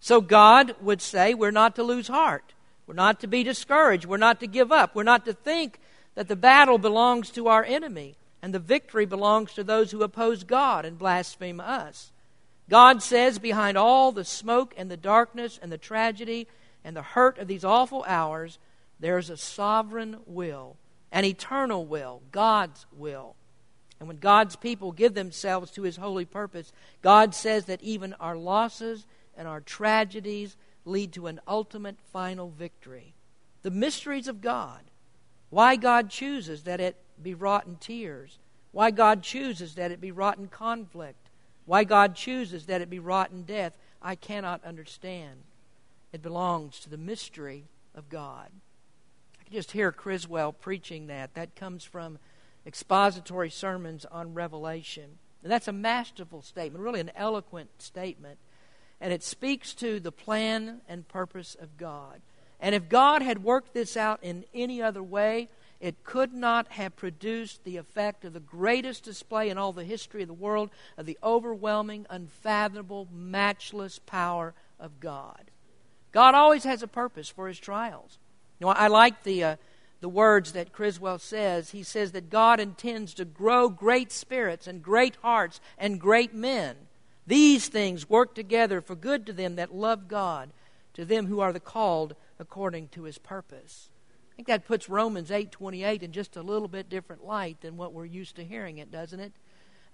So 0.00 0.20
God 0.20 0.74
would 0.80 1.00
say, 1.00 1.32
We're 1.32 1.50
not 1.50 1.76
to 1.76 1.82
lose 1.82 2.08
heart. 2.08 2.52
We're 2.86 2.94
not 2.94 3.20
to 3.20 3.26
be 3.26 3.42
discouraged. 3.42 4.04
We're 4.04 4.18
not 4.18 4.40
to 4.40 4.46
give 4.46 4.70
up. 4.70 4.94
We're 4.94 5.02
not 5.02 5.24
to 5.24 5.32
think 5.32 5.78
that 6.14 6.28
the 6.28 6.36
battle 6.36 6.76
belongs 6.76 7.30
to 7.30 7.48
our 7.48 7.64
enemy 7.64 8.16
and 8.42 8.52
the 8.52 8.58
victory 8.58 9.06
belongs 9.06 9.54
to 9.54 9.64
those 9.64 9.90
who 9.90 10.02
oppose 10.02 10.44
God 10.44 10.84
and 10.84 10.98
blaspheme 10.98 11.60
us. 11.60 12.12
God 12.68 13.02
says, 13.02 13.38
behind 13.38 13.76
all 13.76 14.10
the 14.10 14.24
smoke 14.24 14.74
and 14.76 14.90
the 14.90 14.96
darkness 14.96 15.58
and 15.62 15.70
the 15.70 15.78
tragedy 15.78 16.48
and 16.82 16.96
the 16.96 17.02
hurt 17.02 17.38
of 17.38 17.48
these 17.48 17.64
awful 17.64 18.04
hours, 18.06 18.58
there 18.98 19.18
is 19.18 19.30
a 19.30 19.36
sovereign 19.36 20.18
will, 20.26 20.76
an 21.12 21.24
eternal 21.24 21.84
will, 21.84 22.22
God's 22.32 22.86
will. 22.92 23.36
And 23.98 24.08
when 24.08 24.18
God's 24.18 24.56
people 24.56 24.92
give 24.92 25.14
themselves 25.14 25.70
to 25.72 25.82
His 25.82 25.96
holy 25.96 26.24
purpose, 26.24 26.72
God 27.02 27.34
says 27.34 27.66
that 27.66 27.82
even 27.82 28.14
our 28.14 28.36
losses 28.36 29.06
and 29.36 29.46
our 29.46 29.60
tragedies 29.60 30.56
lead 30.84 31.12
to 31.12 31.26
an 31.26 31.40
ultimate 31.46 31.96
final 32.12 32.50
victory. 32.50 33.14
The 33.62 33.70
mysteries 33.70 34.28
of 34.28 34.40
God. 34.40 34.80
Why 35.50 35.76
God 35.76 36.10
chooses 36.10 36.64
that 36.64 36.80
it 36.80 36.96
be 37.22 37.34
wrought 37.34 37.66
in 37.66 37.76
tears. 37.76 38.38
Why 38.72 38.90
God 38.90 39.22
chooses 39.22 39.76
that 39.76 39.90
it 39.90 40.00
be 40.00 40.10
wrought 40.10 40.38
in 40.38 40.48
conflict. 40.48 41.23
Why 41.66 41.84
God 41.84 42.14
chooses 42.14 42.66
that 42.66 42.80
it 42.80 42.90
be 42.90 42.98
wrought 42.98 43.30
in 43.30 43.44
death. 43.44 43.76
I 44.02 44.14
cannot 44.14 44.64
understand. 44.64 45.40
It 46.12 46.22
belongs 46.22 46.78
to 46.80 46.90
the 46.90 46.98
mystery 46.98 47.64
of 47.94 48.08
God. 48.08 48.50
I 49.40 49.44
can 49.44 49.54
just 49.54 49.72
hear 49.72 49.90
Criswell 49.92 50.52
preaching 50.52 51.06
that. 51.06 51.34
That 51.34 51.56
comes 51.56 51.84
from 51.84 52.18
expository 52.66 53.50
sermons 53.50 54.04
on 54.04 54.34
Revelation. 54.34 55.18
And 55.42 55.50
that's 55.50 55.68
a 55.68 55.72
masterful 55.72 56.42
statement, 56.42 56.84
really 56.84 57.00
an 57.00 57.12
eloquent 57.16 57.70
statement 57.82 58.38
and 59.04 59.12
it 59.12 59.22
speaks 59.22 59.74
to 59.74 60.00
the 60.00 60.10
plan 60.10 60.80
and 60.88 61.06
purpose 61.06 61.54
of 61.60 61.76
God. 61.76 62.22
And 62.58 62.74
if 62.74 62.88
God 62.88 63.20
had 63.20 63.44
worked 63.44 63.74
this 63.74 63.98
out 63.98 64.20
in 64.22 64.44
any 64.54 64.80
other 64.80 65.02
way, 65.02 65.50
it 65.80 66.04
could 66.04 66.32
not 66.32 66.72
have 66.72 66.96
produced 66.96 67.64
the 67.64 67.76
effect 67.76 68.24
of 68.24 68.32
the 68.32 68.40
greatest 68.40 69.04
display 69.04 69.50
in 69.50 69.58
all 69.58 69.72
the 69.72 69.84
history 69.84 70.22
of 70.22 70.28
the 70.28 70.34
world 70.34 70.70
of 70.96 71.06
the 71.06 71.18
overwhelming, 71.22 72.06
unfathomable, 72.08 73.08
matchless 73.12 73.98
power 73.98 74.54
of 74.78 75.00
God. 75.00 75.50
God 76.12 76.34
always 76.34 76.64
has 76.64 76.82
a 76.82 76.88
purpose 76.88 77.28
for 77.28 77.48
his 77.48 77.58
trials. 77.58 78.18
You 78.58 78.66
know, 78.66 78.72
I 78.72 78.86
like 78.86 79.24
the, 79.24 79.44
uh, 79.44 79.56
the 80.00 80.08
words 80.08 80.52
that 80.52 80.72
Criswell 80.72 81.18
says. 81.18 81.70
He 81.70 81.82
says 81.82 82.12
that 82.12 82.30
God 82.30 82.60
intends 82.60 83.14
to 83.14 83.24
grow 83.24 83.68
great 83.68 84.12
spirits 84.12 84.66
and 84.66 84.82
great 84.82 85.16
hearts 85.22 85.60
and 85.76 86.00
great 86.00 86.32
men 86.32 86.76
these 87.26 87.68
things 87.68 88.08
work 88.08 88.34
together 88.34 88.80
for 88.80 88.94
good 88.94 89.26
to 89.26 89.32
them 89.32 89.56
that 89.56 89.74
love 89.74 90.08
God, 90.08 90.50
to 90.94 91.04
them 91.04 91.26
who 91.26 91.40
are 91.40 91.52
the 91.52 91.60
called 91.60 92.14
according 92.38 92.88
to 92.88 93.04
his 93.04 93.18
purpose. 93.18 93.88
I 94.34 94.36
think 94.36 94.48
that 94.48 94.66
puts 94.66 94.88
Romans 94.88 95.30
8:28 95.30 96.02
in 96.02 96.10
just 96.10 96.36
a 96.36 96.42
little 96.42 96.66
bit 96.66 96.88
different 96.88 97.24
light 97.24 97.60
than 97.60 97.76
what 97.76 97.92
we're 97.92 98.04
used 98.04 98.34
to 98.34 98.44
hearing 98.44 98.78
it, 98.78 98.90
doesn't 98.90 99.20
it? 99.20 99.32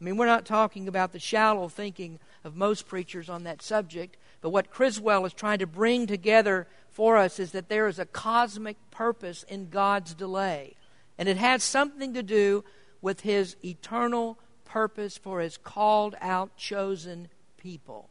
I 0.01 0.05
mean, 0.05 0.17
we're 0.17 0.25
not 0.25 0.47
talking 0.47 0.89
about 0.89 1.13
the 1.13 1.19
shallow 1.19 1.69
thinking 1.69 2.19
of 2.43 2.57
most 2.57 2.89
preachers 2.89 3.29
on 3.29 3.45
that 3.45 3.61
subject, 3.61 4.17
but 4.41 4.49
what 4.49 4.71
Criswell 4.71 5.27
is 5.27 5.35
trying 5.35 5.59
to 5.59 5.67
bring 5.67 6.07
together 6.07 6.67
for 6.89 7.19
us 7.19 7.39
is 7.39 7.53
that 7.53 7.69
there 7.69 7.87
is 7.87 7.99
a 7.99 8.07
cosmic 8.07 8.79
purpose 8.91 9.43
in 9.43 9.69
God's 9.69 10.15
delay. 10.15 10.75
And 11.19 11.29
it 11.29 11.37
has 11.37 11.63
something 11.63 12.15
to 12.15 12.23
do 12.23 12.65
with 13.03 13.21
his 13.21 13.57
eternal 13.63 14.39
purpose 14.65 15.19
for 15.19 15.41
his 15.41 15.59
called 15.59 16.15
out, 16.23 16.57
chosen 16.57 17.29
people. 17.59 18.09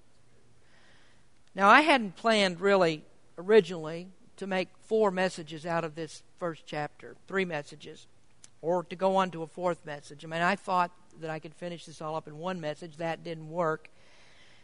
Now, 1.56 1.70
I 1.70 1.82
hadn't 1.82 2.16
planned 2.16 2.62
really 2.62 3.04
originally 3.36 4.10
to 4.40 4.48
make 4.48 4.70
four 4.88 5.12
messages 5.12 5.66
out 5.66 5.84
of 5.84 5.96
this 5.96 6.24
first 6.40 6.64
chapter, 6.66 7.16
three 7.28 7.46
messages, 7.46 8.08
or 8.62 8.84
to 8.84 8.96
go 8.96 9.18
on 9.18 9.32
to 9.32 9.44
a 9.44 9.48
fourth 9.48 9.86
message. 9.86 10.26
I 10.26 10.28
mean, 10.28 10.42
I 10.42 10.56
thought 10.56 10.92
that 11.22 11.30
I 11.30 11.40
could 11.40 11.54
finish 11.54 11.86
this 11.86 12.02
all 12.02 12.16
up 12.16 12.28
in 12.28 12.38
one 12.38 12.60
message. 12.60 12.98
That 12.98 13.24
didn't 13.24 13.50
work. 13.50 13.90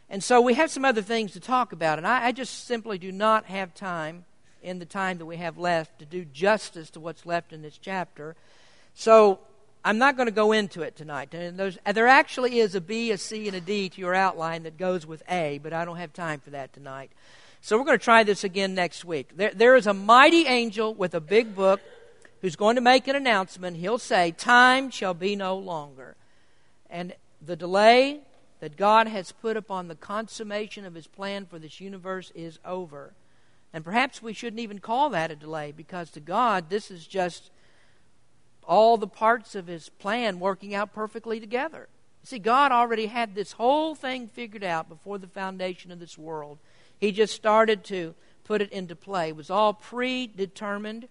And 0.09 0.23
so 0.23 0.39
we 0.39 0.53
have 0.53 0.71
some 0.71 0.85
other 0.85 1.01
things 1.01 1.33
to 1.33 1.39
talk 1.39 1.71
about, 1.71 1.97
and 1.97 2.07
I, 2.07 2.27
I 2.27 2.31
just 2.31 2.65
simply 2.65 2.97
do 2.97 3.11
not 3.11 3.45
have 3.45 3.73
time 3.73 4.25
in 4.61 4.79
the 4.79 4.85
time 4.85 5.17
that 5.17 5.25
we 5.25 5.37
have 5.37 5.57
left 5.57 5.99
to 5.99 6.05
do 6.05 6.25
justice 6.25 6.89
to 6.91 6.99
what's 6.99 7.25
left 7.25 7.53
in 7.53 7.61
this 7.61 7.77
chapter. 7.77 8.35
So 8.93 9.39
I'm 9.83 9.97
not 9.97 10.15
going 10.15 10.27
to 10.27 10.31
go 10.31 10.51
into 10.51 10.81
it 10.83 10.95
tonight. 10.95 11.31
there 11.31 12.07
actually 12.07 12.59
is 12.59 12.75
a 12.75 12.81
B, 12.81 13.11
a 13.11 13.17
C, 13.17 13.47
and 13.47 13.55
a 13.55 13.61
D 13.61 13.89
to 13.89 14.01
your 14.01 14.15
outline 14.15 14.63
that 14.63 14.77
goes 14.77 15.05
with 15.05 15.21
A, 15.29 15.59
but 15.61 15.73
I 15.73 15.85
don't 15.85 15.97
have 15.97 16.13
time 16.13 16.39
for 16.39 16.51
that 16.51 16.71
tonight. 16.73 17.11
So 17.65 17.79
we're 17.79 17.85
going 17.85 17.97
to 17.97 18.03
try 18.03 18.21
this 18.21 18.43
again 18.43 18.75
next 18.75 19.05
week. 19.05 19.35
There, 19.35 19.49
there 19.51 19.75
is 19.75 19.87
a 19.87 19.93
mighty 19.95 20.45
angel 20.45 20.93
with 20.93 21.15
a 21.15 21.19
big 21.19 21.55
book 21.55 21.81
who's 22.41 22.55
going 22.55 22.75
to 22.75 22.81
make 22.81 23.07
an 23.07 23.15
announcement. 23.15 23.77
He'll 23.77 23.97
say, 23.97 24.29
Time 24.29 24.91
shall 24.91 25.15
be 25.15 25.35
no 25.35 25.57
longer. 25.57 26.15
And 26.91 27.15
the 27.43 27.55
delay 27.55 28.19
that 28.59 28.77
God 28.77 29.07
has 29.07 29.31
put 29.31 29.57
upon 29.57 29.87
the 29.87 29.95
consummation 29.95 30.85
of 30.85 30.93
his 30.93 31.07
plan 31.07 31.47
for 31.47 31.57
this 31.57 31.81
universe 31.81 32.31
is 32.35 32.59
over. 32.63 33.13
And 33.73 33.83
perhaps 33.83 34.21
we 34.21 34.33
shouldn't 34.33 34.59
even 34.59 34.77
call 34.77 35.09
that 35.09 35.31
a 35.31 35.35
delay 35.35 35.73
because 35.75 36.11
to 36.11 36.19
God, 36.19 36.69
this 36.69 36.91
is 36.91 37.07
just 37.07 37.49
all 38.63 38.95
the 38.95 39.07
parts 39.07 39.55
of 39.55 39.65
his 39.65 39.89
plan 39.89 40.39
working 40.39 40.75
out 40.75 40.93
perfectly 40.93 41.39
together. 41.39 41.87
See, 42.21 42.37
God 42.37 42.71
already 42.71 43.07
had 43.07 43.33
this 43.33 43.53
whole 43.53 43.95
thing 43.95 44.27
figured 44.27 44.63
out 44.63 44.87
before 44.87 45.17
the 45.17 45.25
foundation 45.25 45.91
of 45.91 45.99
this 45.99 46.15
world. 46.15 46.59
He 46.99 47.11
just 47.11 47.35
started 47.35 47.83
to 47.85 48.15
put 48.43 48.61
it 48.61 48.71
into 48.71 48.95
play. 48.95 49.29
It 49.29 49.35
was 49.35 49.49
all 49.49 49.73
predetermined. 49.73 51.07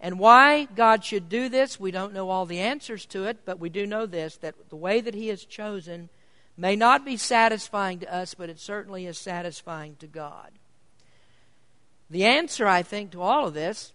And 0.00 0.18
why 0.18 0.64
God 0.64 1.04
should 1.04 1.28
do 1.28 1.48
this, 1.48 1.80
we 1.80 1.90
don't 1.90 2.12
know 2.12 2.30
all 2.30 2.46
the 2.46 2.58
answers 2.58 3.06
to 3.06 3.24
it, 3.24 3.38
but 3.44 3.58
we 3.58 3.68
do 3.68 3.86
know 3.86 4.06
this 4.06 4.36
that 4.38 4.68
the 4.68 4.76
way 4.76 5.00
that 5.00 5.14
He 5.14 5.28
has 5.28 5.44
chosen 5.44 6.08
may 6.56 6.76
not 6.76 7.04
be 7.04 7.16
satisfying 7.16 8.00
to 8.00 8.14
us, 8.14 8.34
but 8.34 8.50
it 8.50 8.58
certainly 8.58 9.06
is 9.06 9.18
satisfying 9.18 9.96
to 9.96 10.06
God. 10.06 10.50
The 12.10 12.24
answer, 12.24 12.66
I 12.66 12.82
think, 12.82 13.12
to 13.12 13.22
all 13.22 13.48
of 13.48 13.54
this 13.54 13.92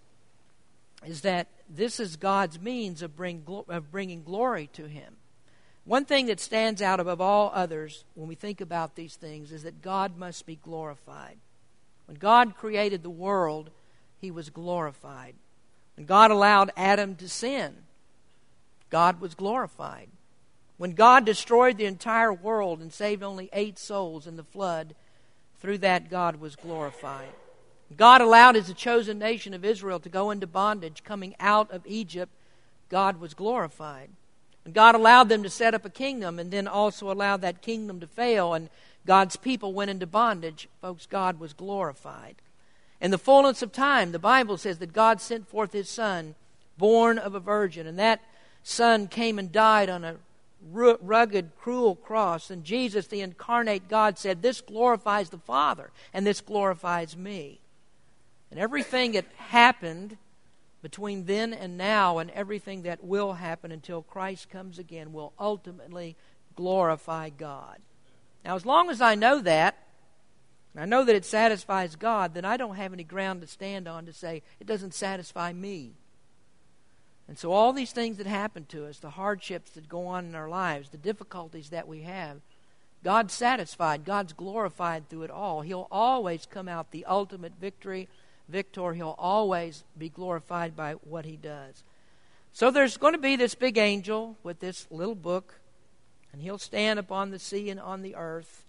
is 1.06 1.22
that 1.22 1.48
this 1.70 2.00
is 2.00 2.16
God's 2.16 2.60
means 2.60 3.02
of, 3.02 3.16
bring, 3.16 3.44
of 3.68 3.92
bringing 3.92 4.24
glory 4.24 4.70
to 4.74 4.88
Him. 4.88 5.19
One 5.86 6.06
thing 6.06 6.28
that 6.28 6.40
stands 6.40 6.82
out 6.82 7.00
above 7.00 7.22
all 7.22 7.52
others 7.54 8.04
when 8.14 8.28
we 8.28 8.36
think 8.36 8.62
about 8.62 8.96
these 8.96 9.16
things 9.16 9.52
is 9.52 9.64
that 9.64 9.82
God 9.82 10.18
must 10.18 10.46
be 10.46 10.56
glorified. 10.56 11.38
When 12.06 12.18
God 12.18 12.56
created 12.56 13.04
the 13.04 13.10
world, 13.10 13.70
he 14.20 14.32
was 14.32 14.50
glorified. 14.50 15.36
When 15.96 16.06
God 16.06 16.32
allowed 16.32 16.72
Adam 16.78 17.16
to 17.16 17.28
sin, 17.28 17.76
God 18.90 19.20
was 19.20 19.36
glorified. 19.36 20.10
When 20.78 20.92
God 20.92 21.26
destroyed 21.26 21.78
the 21.78 21.86
entire 21.86 22.34
world 22.34 22.80
and 22.82 22.94
saved 22.94 23.22
only 23.22 23.50
eight 23.52 23.78
souls 23.78 24.28
in 24.28 24.38
the 24.38 24.44
flood, 24.44 24.96
through 25.60 25.80
that 25.80 26.10
God 26.10 26.38
was 26.38 26.56
glorified. 26.56 27.30
God 27.96 28.22
allowed 28.22 28.56
his 28.56 28.72
chosen 28.74 29.20
nation 29.20 29.54
of 29.54 29.66
Israel 29.66 30.00
to 30.00 30.10
go 30.10 30.32
into 30.32 30.48
bondage 30.48 31.04
coming 31.04 31.36
out 31.40 31.72
of 31.72 31.82
Egypt. 31.86 32.32
God 32.90 33.20
was 33.20 33.34
glorified. 33.34 34.10
God 34.72 34.96
allowed 34.96 35.30
them 35.30 35.44
to 35.44 35.50
set 35.50 35.74
up 35.74 35.86
a 35.86 35.90
kingdom 35.90 36.38
and 36.38 36.52
then 36.52 36.68
also 36.68 37.12
allowed 37.12 37.42
that 37.42 37.62
kingdom 37.62 38.00
to 38.00 38.08
fail 38.08 38.54
and 38.54 38.70
God's 39.06 39.38
people 39.38 39.74
went 39.74 39.90
into 39.90 40.06
bondage. 40.06 40.68
Folks, 40.82 41.06
God 41.06 41.40
was 41.40 41.54
glorified. 41.54 42.36
In 43.02 43.12
the 43.12 43.18
fullness 43.18 43.62
of 43.62 43.72
time, 43.72 44.12
the 44.12 44.20
Bible 44.20 44.58
says 44.58 44.80
that 44.80 44.94
God 44.94 45.22
sent 45.22 45.48
forth 45.48 45.74
his 45.74 45.90
son, 45.90 46.36
born 46.78 47.18
of 47.18 47.34
a 47.34 47.40
virgin, 47.40 47.88
and 47.88 47.98
that 47.98 48.22
son 48.62 49.08
came 49.08 49.40
and 49.40 49.52
died 49.52 49.90
on 49.90 50.04
a 50.04 50.18
rugged, 50.62 51.52
cruel 51.58 51.96
cross. 51.96 52.52
And 52.52 52.64
Jesus, 52.64 53.08
the 53.08 53.22
incarnate 53.22 53.88
God, 53.88 54.18
said, 54.18 54.42
This 54.42 54.62
glorifies 54.62 55.30
the 55.30 55.38
Father, 55.38 55.92
and 56.14 56.28
this 56.28 56.42
glorifies 56.42 57.16
me. 57.16 57.62
And 58.52 58.60
everything 58.60 59.14
that 59.14 59.26
happened 59.38 60.18
between 60.82 61.26
then 61.26 61.54
and 61.54 61.78
now, 61.78 62.18
and 62.20 62.30
everything 62.32 62.84
that 62.84 63.04
will 63.04 63.34
happen 63.34 63.72
until 63.72 64.02
Christ 64.02 64.50
comes 64.50 64.80
again, 64.80 65.14
will 65.14 65.34
ultimately 65.40 66.16
glorify 66.56 67.30
God. 67.30 67.80
Now, 68.46 68.56
as 68.56 68.66
long 68.66 68.90
as 68.90 69.02
I 69.02 69.16
know 69.16 69.40
that, 69.42 69.78
I 70.78 70.86
know 70.86 71.04
that 71.04 71.16
it 71.16 71.26
satisfies 71.26 71.96
God, 71.96 72.34
then 72.34 72.46
I 72.46 72.56
don't 72.56 72.76
have 72.76 72.94
any 72.94 73.04
ground 73.04 73.42
to 73.42 73.48
stand 73.48 73.88
on 73.88 74.06
to 74.06 74.14
say 74.14 74.44
it 74.60 74.68
doesn't 74.68 74.94
satisfy 74.94 75.52
me. 75.52 75.94
And 77.28 77.38
so, 77.38 77.52
all 77.52 77.74
these 77.74 77.92
things 77.92 78.18
that 78.18 78.28
happen 78.28 78.66
to 78.70 78.88
us, 78.88 79.00
the 79.00 79.12
hardships 79.12 79.72
that 79.72 79.90
go 79.90 80.08
on 80.08 80.26
in 80.26 80.36
our 80.36 80.50
lives, 80.50 80.90
the 80.90 80.98
difficulties 80.98 81.70
that 81.70 81.88
we 81.88 82.02
have, 82.02 82.38
God's 83.04 83.34
satisfied. 83.34 84.04
God's 84.04 84.34
glorified 84.34 85.08
through 85.08 85.24
it 85.24 85.32
all. 85.32 85.62
He'll 85.62 85.88
always 85.92 86.46
come 86.46 86.68
out 86.68 86.92
the 86.92 87.06
ultimate 87.06 87.54
victory, 87.60 88.10
victor. 88.50 88.94
He'll 88.94 89.16
always 89.18 89.84
be 89.98 90.10
glorified 90.10 90.76
by 90.76 90.94
what 90.94 91.26
he 91.26 91.38
does. 91.38 91.84
So, 92.52 92.72
there's 92.72 92.98
going 92.98 93.14
to 93.14 93.20
be 93.20 93.36
this 93.36 93.56
big 93.56 93.78
angel 93.78 94.38
with 94.44 94.60
this 94.60 94.88
little 94.90 95.16
book, 95.16 95.60
and 96.34 96.42
he'll 96.42 96.58
stand 96.58 97.00
upon 97.00 97.30
the 97.30 97.40
sea 97.40 97.70
and 97.70 97.80
on 97.80 98.02
the 98.02 98.16
earth. 98.16 98.66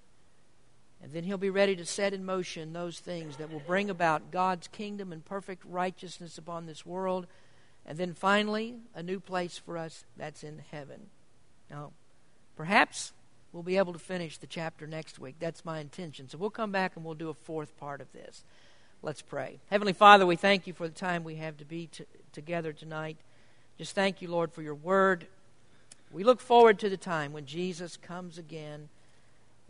And 1.03 1.15
then 1.15 1.25
he'll 1.25 1.39
be 1.39 1.49
ready 1.49 1.75
to 1.77 1.87
set 1.87 2.13
in 2.13 2.27
motion 2.27 2.75
those 2.75 3.01
things 3.01 3.39
that 3.39 3.51
will 3.51 3.61
bring 3.61 3.89
about 3.89 4.31
God's 4.31 4.69
kingdom 4.69 5.13
and 5.13 5.25
perfect 5.25 5.65
righteousness 5.65 6.37
upon 6.37 6.67
this 6.67 6.85
world 6.85 7.27
and 7.87 7.99
then 7.99 8.15
finally, 8.15 8.77
a 8.95 9.03
new 9.03 9.21
place 9.21 9.59
for 9.59 9.77
us 9.77 10.05
that's 10.17 10.45
in 10.45 10.63
heaven. 10.71 11.09
Now, 11.71 11.93
perhaps 12.57 13.13
we'll 13.53 13.63
be 13.63 13.79
able 13.79 13.93
to 13.93 13.99
finish 13.99 14.39
the 14.39 14.47
chapter 14.47 14.87
next 14.87 15.19
week. 15.19 15.37
That's 15.39 15.65
my 15.65 15.81
intention. 15.81 16.29
So 16.29 16.39
we'll 16.39 16.51
come 16.51 16.73
back 16.73 16.97
and 16.97 17.05
we'll 17.05 17.15
do 17.15 17.31
a 17.31 17.35
fourth 17.35 17.77
part 17.79 18.01
of 18.01 18.13
this. 18.13 18.45
Let's 19.03 19.23
pray. 19.23 19.61
Heavenly 19.71 19.93
Father, 19.93 20.27
we 20.27 20.37
thank 20.37 20.67
you 20.67 20.73
for 20.73 20.87
the 20.87 20.95
time 20.95 21.25
we 21.25 21.37
have 21.37 21.57
to 21.59 21.65
be 21.65 21.87
t- 21.87 22.05
together 22.33 22.73
tonight. 22.73 23.17
Just 23.79 23.95
thank 23.95 24.21
you, 24.21 24.29
Lord, 24.29 24.53
for 24.53 24.63
your 24.63 24.75
word. 24.75 25.27
We 26.13 26.25
look 26.25 26.41
forward 26.41 26.79
to 26.81 26.91
the 26.91 26.97
time 26.97 27.33
when 27.33 27.47
Jesus 27.47 27.97
comes 27.97 28.37
again. 28.37 28.89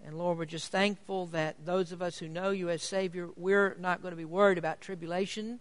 And 0.04 0.18
Lord, 0.18 0.38
we're 0.38 0.46
just 0.46 0.72
thankful 0.72 1.26
that 1.26 1.64
those 1.64 1.92
of 1.92 2.02
us 2.02 2.18
who 2.18 2.28
know 2.28 2.50
you 2.50 2.70
as 2.70 2.82
Savior, 2.82 3.28
we're 3.36 3.76
not 3.78 4.02
going 4.02 4.12
to 4.12 4.16
be 4.16 4.24
worried 4.24 4.58
about 4.58 4.80
tribulation 4.80 5.60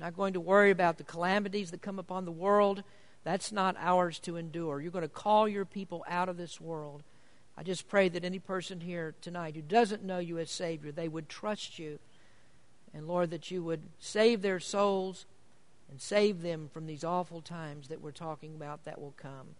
not 0.00 0.16
going 0.16 0.34
to 0.34 0.40
worry 0.40 0.70
about 0.70 0.98
the 0.98 1.04
calamities 1.04 1.70
that 1.70 1.82
come 1.82 1.98
upon 1.98 2.24
the 2.24 2.32
world. 2.32 2.82
That's 3.24 3.52
not 3.52 3.76
ours 3.78 4.18
to 4.20 4.36
endure. 4.36 4.80
You're 4.80 4.92
going 4.92 5.02
to 5.02 5.08
call 5.08 5.48
your 5.48 5.64
people 5.64 6.04
out 6.08 6.28
of 6.28 6.36
this 6.36 6.60
world. 6.60 7.02
I 7.56 7.62
just 7.64 7.88
pray 7.88 8.08
that 8.10 8.24
any 8.24 8.38
person 8.38 8.80
here 8.80 9.14
tonight 9.20 9.56
who 9.56 9.62
doesn't 9.62 10.04
know 10.04 10.18
you 10.18 10.38
as 10.38 10.50
Savior, 10.50 10.92
they 10.92 11.08
would 11.08 11.28
trust 11.28 11.78
you. 11.78 11.98
And 12.94 13.06
Lord, 13.06 13.30
that 13.30 13.50
you 13.50 13.62
would 13.62 13.82
save 13.98 14.42
their 14.42 14.60
souls 14.60 15.26
and 15.90 16.00
save 16.00 16.42
them 16.42 16.68
from 16.72 16.86
these 16.86 17.04
awful 17.04 17.40
times 17.40 17.88
that 17.88 18.00
we're 18.00 18.10
talking 18.10 18.54
about 18.54 18.84
that 18.84 19.00
will 19.00 19.14
come. 19.16 19.56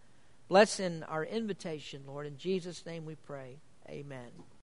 Bless 0.48 0.80
in 0.80 1.02
our 1.04 1.24
invitation, 1.24 2.02
Lord. 2.06 2.26
In 2.26 2.38
Jesus' 2.38 2.84
name 2.86 3.04
we 3.04 3.14
pray. 3.14 3.56
Amen. 3.88 4.30